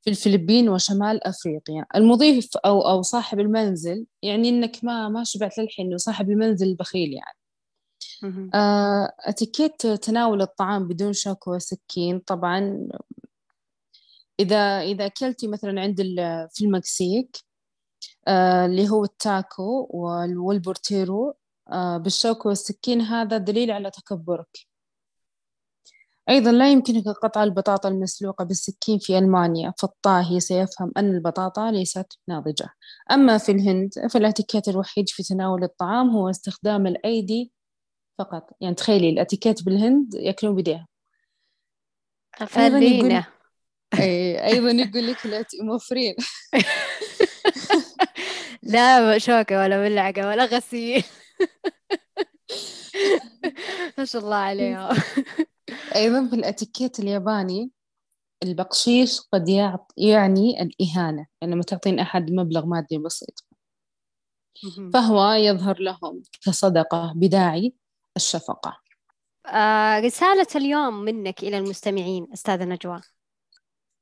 في 0.05 0.11
الفلبين 0.11 0.69
وشمال 0.69 1.27
أفريقيا. 1.27 1.87
المضيف 1.97 2.57
أو 2.57 2.81
أو 2.89 3.03
صاحب 3.03 3.41
المنزل 3.41 4.07
يعني 4.23 4.49
إنك 4.49 4.85
ما 4.85 5.09
ما 5.09 5.25
شبعت 5.25 5.59
للحين 5.59 5.95
وصاحب 5.95 6.31
المنزل 6.31 6.67
البخيل 6.67 7.13
يعني. 7.13 7.39
آه، 8.55 9.13
أتيكيت 9.21 9.87
تناول 9.87 10.43
الطعام 10.43 10.89
بدون 10.89 11.13
شوك 11.13 11.49
وسكين. 11.49 12.19
طبعا 12.19 12.89
إذا 14.41 14.81
إذا 14.81 15.07
أكلتي 15.07 15.49
مثلا 15.49 15.81
عند 15.81 16.01
في 16.55 16.65
المكسيك 16.65 17.37
آه، 18.29 18.67
اللي 18.67 18.89
هو 18.89 19.05
التاكو 19.05 19.89
والبوريتو 20.39 21.35
آه، 21.73 21.99
بالشوك 21.99 22.47
والسكين 22.47 23.01
هذا 23.01 23.39
دليل 23.39 23.71
على 23.71 23.91
تكبرك. 23.91 24.59
أيضا 26.29 26.53
لا 26.53 26.73
يمكنك 26.73 27.09
قطع 27.09 27.45
البطاطا 27.45 27.89
المسلوقة 27.89 28.45
بالسكين 28.45 28.99
في 28.99 29.19
ألمانيا 29.19 29.73
فالطاهي 29.79 30.41
سيفهم 30.41 30.93
أن 30.97 31.15
البطاطا 31.15 31.71
ليست 31.71 32.19
ناضجة. 32.29 32.69
أما 33.11 33.39
في 33.39 33.53
الهند 33.53 33.91
فالاتيكيت 34.11 34.69
الوحيد 34.69 35.09
في 35.09 35.23
تناول 35.23 35.65
الطعام 35.65 36.11
هو 36.11 36.31
استخدام 36.31 36.87
الأيدي 36.87 37.53
فقط. 38.19 38.51
يعني 38.61 38.75
تخيلي 38.75 39.11
الأتيكيت 39.11 39.63
بالهند 39.63 40.15
يأكلون 40.15 40.55
بيديهم 40.55 40.87
أيضا 42.57 42.79
يقول 42.79 43.23
أيضا 44.45 44.71
يقول 44.71 45.07
لك 45.07 45.27
لا 45.27 45.45
موفرين 45.63 46.15
لا 48.63 49.19
شوكة 49.19 49.59
ولا 49.59 49.83
ملعقة 49.83 50.29
ولا 50.29 50.45
غسيل. 50.45 51.05
ما 53.99 54.05
شاء 54.05 54.23
الله 54.23 54.37
عليها 54.37 54.93
أيضا 55.97 56.29
في 56.29 56.37
الأتيكيت 56.37 56.99
الياباني 56.99 57.71
البقشيش 58.43 59.21
قد 59.21 59.49
يعني 59.97 60.63
الإهانة 60.63 61.27
يعني 61.41 61.55
لما 61.55 61.63
تعطين 61.63 61.99
أحد 61.99 62.31
مبلغ 62.31 62.67
مادي 62.67 62.99
بسيط. 62.99 63.45
فهو 64.93 65.33
يظهر 65.33 65.81
لهم 65.81 66.23
كصدقة 66.47 67.13
بداعي 67.17 67.75
الشفقة. 68.17 68.81
آه 69.47 70.01
رسالة 70.01 70.47
اليوم 70.57 70.95
منك 70.95 71.43
إلى 71.43 71.59
المستمعين 71.59 72.27
أستاذة 72.33 72.65
نجوى. 72.65 73.01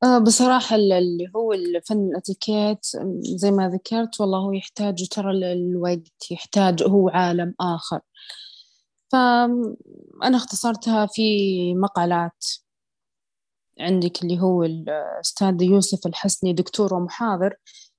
آه 0.05 0.19
بصراحة 0.19 0.77
اللي 0.77 1.33
هو 1.37 1.53
الفن 1.53 2.09
الأتيكيت 2.09 2.87
زي 3.21 3.51
ما 3.51 3.69
ذكرت 3.69 4.21
والله 4.21 4.39
هو 4.39 4.53
يحتاج 4.53 5.09
ترى 5.09 5.53
الوقت 5.53 6.31
يحتاج 6.31 6.83
هو 6.83 7.09
عالم 7.09 7.55
آخر. 7.61 8.01
فأنا 9.13 10.37
اختصرتها 10.37 11.07
في 11.07 11.23
مقالات 11.75 12.45
عندك 13.81 14.23
اللي 14.23 14.41
هو 14.41 14.63
الأستاذ 14.65 15.63
يوسف 15.63 16.07
الحسني 16.07 16.53
دكتور 16.53 16.95
ومحاضر 16.95 17.57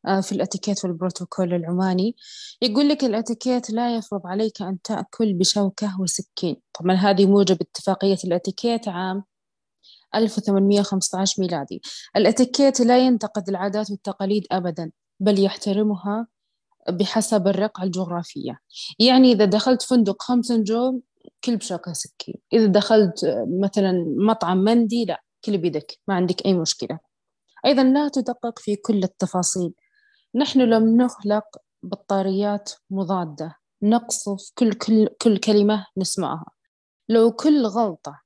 آه، 0.07 0.21
في 0.21 0.31
الأتيكيت 0.31 0.85
والبروتوكول 0.85 1.53
العماني. 1.53 2.15
يقول 2.61 2.89
لك 2.89 3.03
الأتيكيت 3.03 3.69
لا 3.69 3.95
يفرض 3.95 4.27
عليك 4.27 4.61
أن 4.61 4.81
تأكل 4.81 5.33
بشوكة 5.33 6.01
وسكين. 6.01 6.55
طبعا 6.79 6.95
هذه 6.95 7.25
موجب 7.25 7.57
اتفاقية 7.61 8.17
الأتيكيت 8.25 8.87
عام 8.87 9.23
1815 10.15 11.41
ميلادي. 11.41 11.81
الأتيكيت 12.15 12.79
لا 12.81 12.97
ينتقد 12.97 13.49
العادات 13.49 13.91
والتقاليد 13.91 14.43
أبدا 14.51 14.91
بل 15.19 15.43
يحترمها 15.43 16.27
بحسب 16.89 17.47
الرقعة 17.47 17.83
الجغرافية. 17.83 18.59
يعني 18.99 19.31
إذا 19.31 19.45
دخلت 19.45 19.81
فندق 19.81 20.21
خمس 20.21 20.51
نجوم 20.51 21.01
كل 21.43 21.57
بشوكة 21.57 21.93
سكين. 21.93 22.35
إذا 22.53 22.65
دخلت 22.65 23.45
مثلا 23.61 24.05
مطعم 24.17 24.57
مندي 24.57 25.05
لا 25.05 25.23
كل 25.45 25.57
بيدك 25.57 25.99
ما 26.07 26.15
عندك 26.15 26.45
أي 26.45 26.53
مشكلة. 26.53 26.99
أيضا 27.65 27.83
لا 27.83 28.07
تدقق 28.07 28.59
في 28.59 28.75
كل 28.75 29.03
التفاصيل. 29.03 29.73
نحن 30.35 30.61
لم 30.61 31.01
نخلق 31.01 31.45
بطاريات 31.83 32.71
مضادة. 32.89 33.55
نقصف 33.81 34.51
كل, 34.57 34.73
كل, 34.73 35.07
كل 35.21 35.37
كلمة 35.37 35.85
نسمعها. 35.97 36.51
لو 37.09 37.31
كل 37.31 37.65
غلطة 37.65 38.21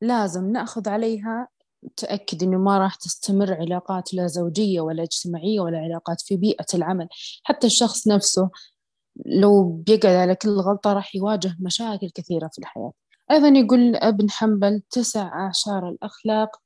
لازم 0.00 0.52
نأخذ 0.52 0.88
عليها 0.88 1.48
تأكد 1.96 2.42
إنه 2.42 2.58
ما 2.58 2.78
راح 2.78 2.94
تستمر 2.94 3.54
علاقات 3.54 4.14
لا 4.14 4.26
زوجية 4.26 4.80
ولا 4.80 5.02
اجتماعية 5.02 5.60
ولا 5.60 5.78
علاقات 5.78 6.20
في 6.20 6.36
بيئة 6.36 6.66
العمل. 6.74 7.08
حتى 7.44 7.66
الشخص 7.66 8.08
نفسه 8.08 8.50
لو 9.26 9.72
بيقعد 9.86 10.14
على 10.14 10.34
كل 10.34 10.48
غلطة 10.48 10.92
راح 10.92 11.14
يواجه 11.16 11.56
مشاكل 11.60 12.10
كثيرة 12.10 12.48
في 12.52 12.58
الحياة. 12.58 12.92
أيضا 13.30 13.48
يقول 13.48 13.96
ابن 13.96 14.30
حنبل 14.30 14.82
تسع 14.90 15.22
أعشار 15.22 15.88
الأخلاق 15.88 16.56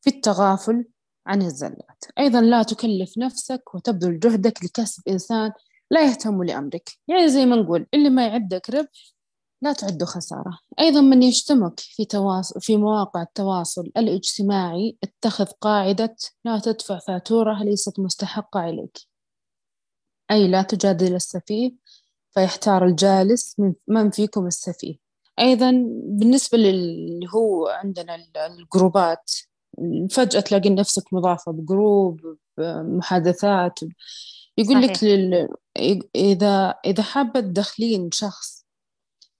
في 0.00 0.10
التغافل 0.10 0.84
عن 1.26 1.42
الزلات. 1.42 2.04
أيضا 2.18 2.40
لا 2.40 2.62
تكلف 2.62 3.18
نفسك 3.18 3.74
وتبذل 3.74 4.20
جهدك 4.20 4.64
لكسب 4.64 5.02
إنسان 5.08 5.52
لا 5.90 6.06
يهتم 6.06 6.42
لأمرك. 6.42 6.90
يعني 7.08 7.28
زي 7.28 7.46
ما 7.46 7.56
نقول 7.56 7.86
اللي 7.94 8.10
ما 8.10 8.26
يعدك 8.26 8.70
ربح 8.70 9.14
لا 9.62 9.72
تعده 9.72 10.06
خسارة. 10.06 10.58
أيضا 10.80 11.00
من 11.00 11.22
يشتمك 11.22 11.80
في, 11.80 12.04
تواصل 12.04 12.60
في 12.60 12.76
مواقع 12.76 13.22
التواصل 13.22 13.90
الاجتماعي 13.96 14.96
اتخذ 15.02 15.44
قاعدة 15.44 16.16
لا 16.44 16.58
تدفع 16.58 16.98
فاتورة 16.98 17.62
ليست 17.62 18.00
مستحقة 18.00 18.60
عليك. 18.60 18.98
أي 20.30 20.48
لا 20.48 20.62
تجادل 20.62 21.14
السفيه 21.14 21.72
فيحتار 22.30 22.86
الجالس 22.86 23.56
من 23.88 24.10
فيكم 24.10 24.46
السفيه. 24.46 24.96
أيضا 25.38 25.70
بالنسبة 26.04 26.58
للي 26.58 27.26
هو 27.34 27.66
عندنا 27.66 28.18
الجروبات 28.46 29.30
فجأة 30.10 30.40
تلاقي 30.40 30.70
نفسك 30.70 31.14
مضافة 31.14 31.52
بجروب 31.52 32.36
بمحادثات. 32.58 33.78
يقول 34.58 34.84
صحيح. 34.84 34.90
لك 34.90 35.04
لل... 35.04 35.48
إذا 36.16 36.74
إذا 36.84 37.02
حابة 37.02 37.40
تدخلين 37.40 38.10
شخص 38.12 38.53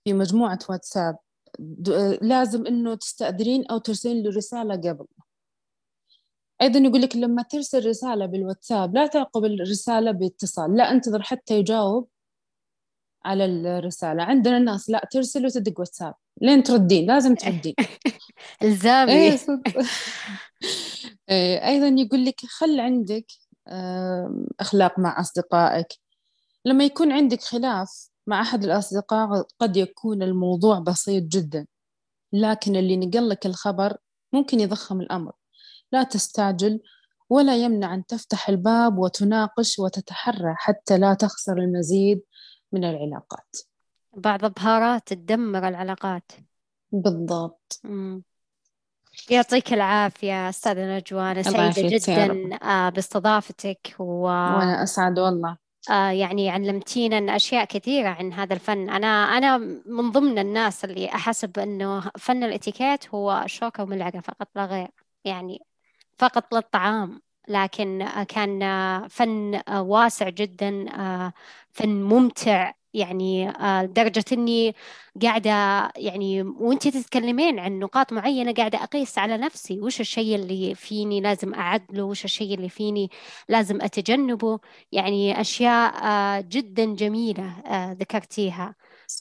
في 0.05 0.13
مجموعة 0.13 0.59
واتساب. 0.69 1.17
لازم 2.23 2.67
إنه 2.67 2.95
تستأذنين 2.95 3.67
أو 3.67 3.79
ترسلين 3.79 4.23
له 4.23 4.31
رسالة 4.31 4.75
قبل. 4.75 5.07
أيضا 6.63 6.79
يقول 6.79 7.03
لك 7.03 7.17
لما 7.17 7.43
ترسل 7.43 7.87
رسالة 7.87 8.27
بالواتساب 8.27 8.95
لا 8.95 9.07
تعقب 9.07 9.45
الرسالة 9.45 10.11
باتصال. 10.11 10.77
لا 10.77 10.91
انتظر 10.91 11.23
حتى 11.23 11.59
يجاوب 11.59 12.09
على 13.25 13.45
الرسالة. 13.45 14.23
عندنا 14.23 14.57
الناس 14.57 14.91
لا 14.91 15.09
ترسل 15.11 15.47
وتدق 15.47 15.81
واتساب. 15.81 16.15
لين 16.41 16.63
تردين 16.63 17.07
لازم 17.07 17.35
تردين. 17.35 17.75
الزامي. 18.63 19.13
إيه، 19.13 19.39
إيه، 21.31 21.69
أيضا 21.69 21.87
يقول 22.03 22.25
لك 22.25 22.41
خل 22.47 22.81
عندك 22.81 23.27
أخلاق 24.61 24.99
مع 24.99 25.21
أصدقائك. 25.21 25.87
لما 26.65 26.85
يكون 26.85 27.13
عندك 27.13 27.41
خلاف 27.41 28.09
مع 28.27 28.41
أحد 28.41 28.65
الأصدقاء 28.65 29.47
قد 29.59 29.77
يكون 29.77 30.23
الموضوع 30.23 30.79
بسيط 30.79 31.25
جدا 31.25 31.67
لكن 32.33 32.77
اللي 32.77 32.97
نقل 32.97 33.29
لك 33.29 33.47
الخبر 33.47 33.97
ممكن 34.33 34.61
يضخم 34.61 35.01
الأمر. 35.01 35.33
لا 35.93 36.03
تستعجل 36.03 36.81
ولا 37.31 37.57
يمنع 37.57 37.95
أن 37.95 38.07
تفتح 38.07 38.49
الباب 38.49 38.99
وتناقش 38.99 39.79
وتتحرى 39.79 40.55
حتى 40.57 40.99
لا 40.99 41.15
تخسر 41.15 41.59
المزيد 41.59 42.23
من 42.73 42.85
العلاقات. 42.85 43.57
بعض 44.17 44.45
البهارات 44.45 45.03
تدمر 45.07 45.69
العلاقات. 45.69 46.33
بالضبط. 46.93 47.81
مم. 47.85 48.23
يعطيك 49.31 49.73
العافية 49.73 50.49
أستاذة 50.49 50.97
نجوى 50.97 51.31
أنا 51.31 51.43
سعيدة 51.43 51.97
جدا 51.97 52.59
آه، 52.63 52.89
باستضافتك 52.89 53.97
و... 53.99 54.23
وأنا 54.23 54.83
أسعد 54.83 55.19
والله. 55.19 55.64
يعني 55.91 56.51
علمتينا 56.51 57.37
أشياء 57.37 57.65
كثيرة 57.65 58.09
عن 58.09 58.33
هذا 58.33 58.55
الفن. 58.55 58.91
أنا 58.91 59.07
أنا 59.39 59.59
من 59.87 60.11
ضمن 60.11 60.39
الناس 60.39 60.85
اللي 60.85 61.09
أحسب 61.09 61.59
أنه 61.59 62.11
فن 62.19 62.45
الإتيكيت 62.45 63.09
هو 63.15 63.43
شوكة 63.47 63.83
وملعقة 63.83 64.21
فقط 64.21 64.49
لا 64.57 64.65
غير. 64.67 64.89
يعني 65.25 65.59
فقط 66.19 66.55
للطعام. 66.55 67.23
لكن 67.49 68.09
كان 68.29 68.61
فن 69.09 69.61
واسع 69.71 70.29
جدا 70.29 70.87
فن 71.73 71.89
ممتع. 72.03 72.73
يعني 72.95 73.53
لدرجة 73.83 74.25
إني 74.33 74.75
قاعدة 75.23 75.51
يعني 75.97 76.43
وأنت 76.43 76.89
تتكلمين 76.89 77.59
عن 77.59 77.79
نقاط 77.79 78.13
معينة 78.13 78.53
قاعدة 78.55 78.83
أقيس 78.83 79.19
على 79.19 79.37
نفسي 79.37 79.81
وش 79.81 80.01
الشيء 80.01 80.35
اللي 80.35 80.75
فيني 80.75 81.21
لازم 81.21 81.55
أعدله؟ 81.55 82.03
وش 82.05 82.25
الشيء 82.25 82.55
اللي 82.55 82.69
فيني 82.69 83.11
لازم 83.49 83.83
أتجنبه؟ 83.83 84.59
يعني 84.93 85.41
أشياء 85.41 86.41
جدا 86.41 86.85
جميلة 86.95 87.55
ذكرتيها. 87.93 88.75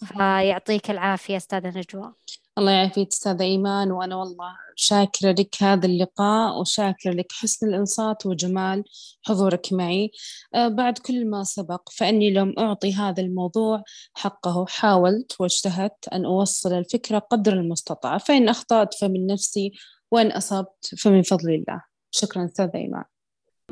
فيعطيك 0.04 0.92
العافية 0.92 1.38
أستاذة 1.38 1.68
نجوى. 1.78 2.14
الله 2.58 2.72
يعافيك 2.72 3.08
أستاذة 3.08 3.44
إيمان 3.44 3.92
وأنا 3.92 4.16
والله 4.16 4.56
شاكرة 4.76 5.32
لك 5.32 5.64
هذا 5.64 5.86
اللقاء 5.86 6.60
وشاكرة 6.62 7.12
لك 7.12 7.32
حسن 7.32 7.68
الإنصات 7.68 8.26
وجمال 8.26 8.84
حضورك 9.24 9.74
معي. 9.74 10.12
آه، 10.56 10.68
بعد 10.68 10.98
كل 10.98 11.30
ما 11.30 11.44
سبق 11.44 11.90
فإني 11.92 12.32
لم 12.34 12.54
أعطي 12.60 12.94
هذا 12.94 13.22
الموضوع 13.24 13.84
حقه 14.14 14.66
حاولت 14.66 15.36
واجتهدت 15.40 16.08
أن 16.08 16.26
أوصل 16.26 16.74
الفكرة 16.74 17.20
قدر 17.20 17.54
المستطاع 17.54 18.18
فإن 18.18 18.50
أخطأت 18.50 18.94
فمن 18.94 19.28
نفسي 19.28 19.72
وإن 20.12 20.32
أصبت 20.32 20.96
فمن 20.98 21.22
فضل 21.22 21.50
الله. 21.54 21.82
شكرا 22.12 22.46
أستاذة 22.46 22.76
إيمان. 22.76 23.04